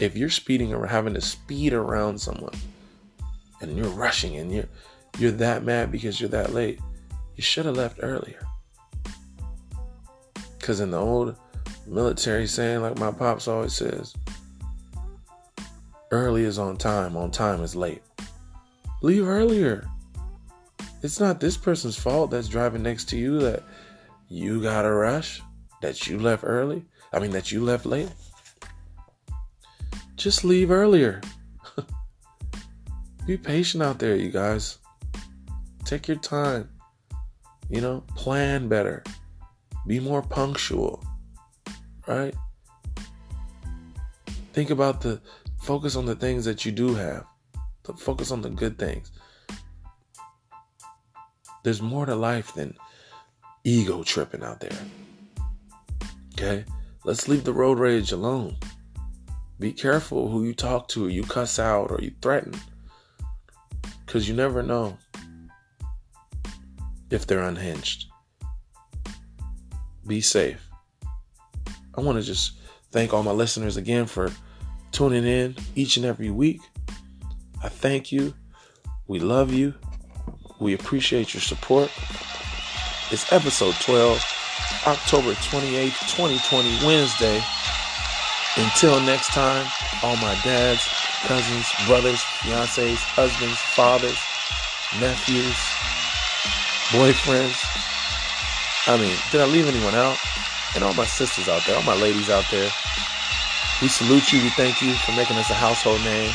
If 0.00 0.18
you're 0.18 0.28
speeding 0.28 0.74
or 0.74 0.86
having 0.86 1.14
to 1.14 1.22
speed 1.22 1.72
around 1.72 2.20
someone 2.20 2.52
and 3.62 3.74
you're 3.74 3.88
rushing 3.88 4.36
and 4.36 4.52
you're 4.52 4.68
you're 5.18 5.30
that 5.30 5.64
mad 5.64 5.90
because 5.90 6.20
you're 6.20 6.28
that 6.28 6.52
late, 6.52 6.78
you 7.36 7.42
should 7.42 7.64
have 7.64 7.78
left 7.78 8.00
earlier. 8.02 8.46
Cause 10.60 10.80
in 10.80 10.90
the 10.90 11.00
old 11.00 11.36
military 11.86 12.46
saying, 12.46 12.82
like 12.82 12.98
my 12.98 13.12
pops 13.12 13.48
always 13.48 13.72
says, 13.72 14.12
Early 16.10 16.44
is 16.44 16.58
on 16.58 16.76
time, 16.76 17.16
on 17.16 17.30
time 17.30 17.62
is 17.62 17.74
late. 17.74 18.02
Leave 19.00 19.26
earlier. 19.26 19.88
It's 21.06 21.20
not 21.20 21.38
this 21.38 21.56
person's 21.56 21.96
fault 21.96 22.32
that's 22.32 22.48
driving 22.48 22.82
next 22.82 23.04
to 23.10 23.16
you 23.16 23.38
that 23.38 23.62
you 24.28 24.60
got 24.60 24.84
a 24.84 24.90
rush, 24.90 25.40
that 25.80 26.08
you 26.08 26.18
left 26.18 26.42
early. 26.44 26.84
I 27.12 27.20
mean, 27.20 27.30
that 27.30 27.52
you 27.52 27.62
left 27.62 27.86
late. 27.86 28.10
Just 30.16 30.42
leave 30.42 30.72
earlier. 30.72 31.20
Be 33.26 33.36
patient 33.36 33.84
out 33.84 34.00
there, 34.00 34.16
you 34.16 34.30
guys. 34.30 34.78
Take 35.84 36.08
your 36.08 36.16
time. 36.16 36.68
You 37.70 37.82
know, 37.82 38.02
plan 38.16 38.66
better. 38.66 39.04
Be 39.86 40.00
more 40.00 40.22
punctual. 40.22 41.04
Right? 42.08 42.34
Think 44.52 44.70
about 44.70 45.02
the 45.02 45.20
Focus 45.60 45.94
on 45.94 46.06
the 46.06 46.16
things 46.16 46.44
that 46.46 46.64
you 46.64 46.72
do 46.72 46.94
have. 46.94 47.26
Focus 47.96 48.32
on 48.32 48.42
the 48.42 48.50
good 48.50 48.76
things. 48.76 49.12
There's 51.66 51.82
more 51.82 52.06
to 52.06 52.14
life 52.14 52.54
than 52.54 52.76
ego 53.64 54.04
tripping 54.04 54.44
out 54.44 54.60
there. 54.60 54.78
Okay? 56.34 56.64
Let's 57.02 57.26
leave 57.26 57.42
the 57.42 57.52
road 57.52 57.80
rage 57.80 58.12
alone. 58.12 58.56
Be 59.58 59.72
careful 59.72 60.28
who 60.28 60.44
you 60.44 60.54
talk 60.54 60.86
to, 60.90 61.06
or 61.06 61.08
you 61.08 61.24
cuss 61.24 61.58
out, 61.58 61.90
or 61.90 61.98
you 62.00 62.12
threaten. 62.22 62.54
Because 64.06 64.28
you 64.28 64.34
never 64.36 64.62
know 64.62 64.96
if 67.10 67.26
they're 67.26 67.42
unhinged. 67.42 68.06
Be 70.06 70.20
safe. 70.20 70.68
I 71.96 72.00
want 72.00 72.16
to 72.16 72.22
just 72.22 72.60
thank 72.92 73.12
all 73.12 73.24
my 73.24 73.32
listeners 73.32 73.76
again 73.76 74.06
for 74.06 74.30
tuning 74.92 75.26
in 75.26 75.56
each 75.74 75.96
and 75.96 76.06
every 76.06 76.30
week. 76.30 76.60
I 77.60 77.68
thank 77.68 78.12
you. 78.12 78.34
We 79.08 79.18
love 79.18 79.52
you. 79.52 79.74
We 80.58 80.72
appreciate 80.72 81.34
your 81.34 81.42
support. 81.42 81.90
It's 83.10 83.30
episode 83.30 83.74
12, 83.80 84.18
October 84.86 85.32
28th, 85.32 86.16
2020, 86.16 86.86
Wednesday. 86.86 87.42
Until 88.56 88.98
next 89.00 89.28
time, 89.28 89.66
all 90.02 90.16
my 90.16 90.34
dads, 90.42 90.88
cousins, 91.26 91.66
brothers, 91.86 92.20
fiancés, 92.40 92.96
husbands, 92.96 93.58
fathers, 93.76 94.16
nephews, 94.98 95.56
boyfriends. 96.88 97.60
I 98.88 98.96
mean, 98.96 99.16
did 99.30 99.42
I 99.42 99.46
leave 99.46 99.68
anyone 99.68 99.94
out? 99.94 100.16
And 100.74 100.82
all 100.82 100.94
my 100.94 101.04
sisters 101.04 101.48
out 101.48 101.66
there, 101.66 101.76
all 101.76 101.82
my 101.82 102.00
ladies 102.00 102.30
out 102.30 102.44
there. 102.50 102.70
We 103.82 103.88
salute 103.88 104.32
you. 104.32 104.42
We 104.42 104.50
thank 104.50 104.80
you 104.80 104.94
for 104.94 105.12
making 105.12 105.36
us 105.36 105.50
a 105.50 105.54
household 105.54 106.00
name. 106.00 106.32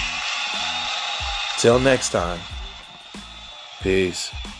Till 1.58 1.80
next 1.80 2.10
time. 2.10 2.40
Peace. 3.82 4.51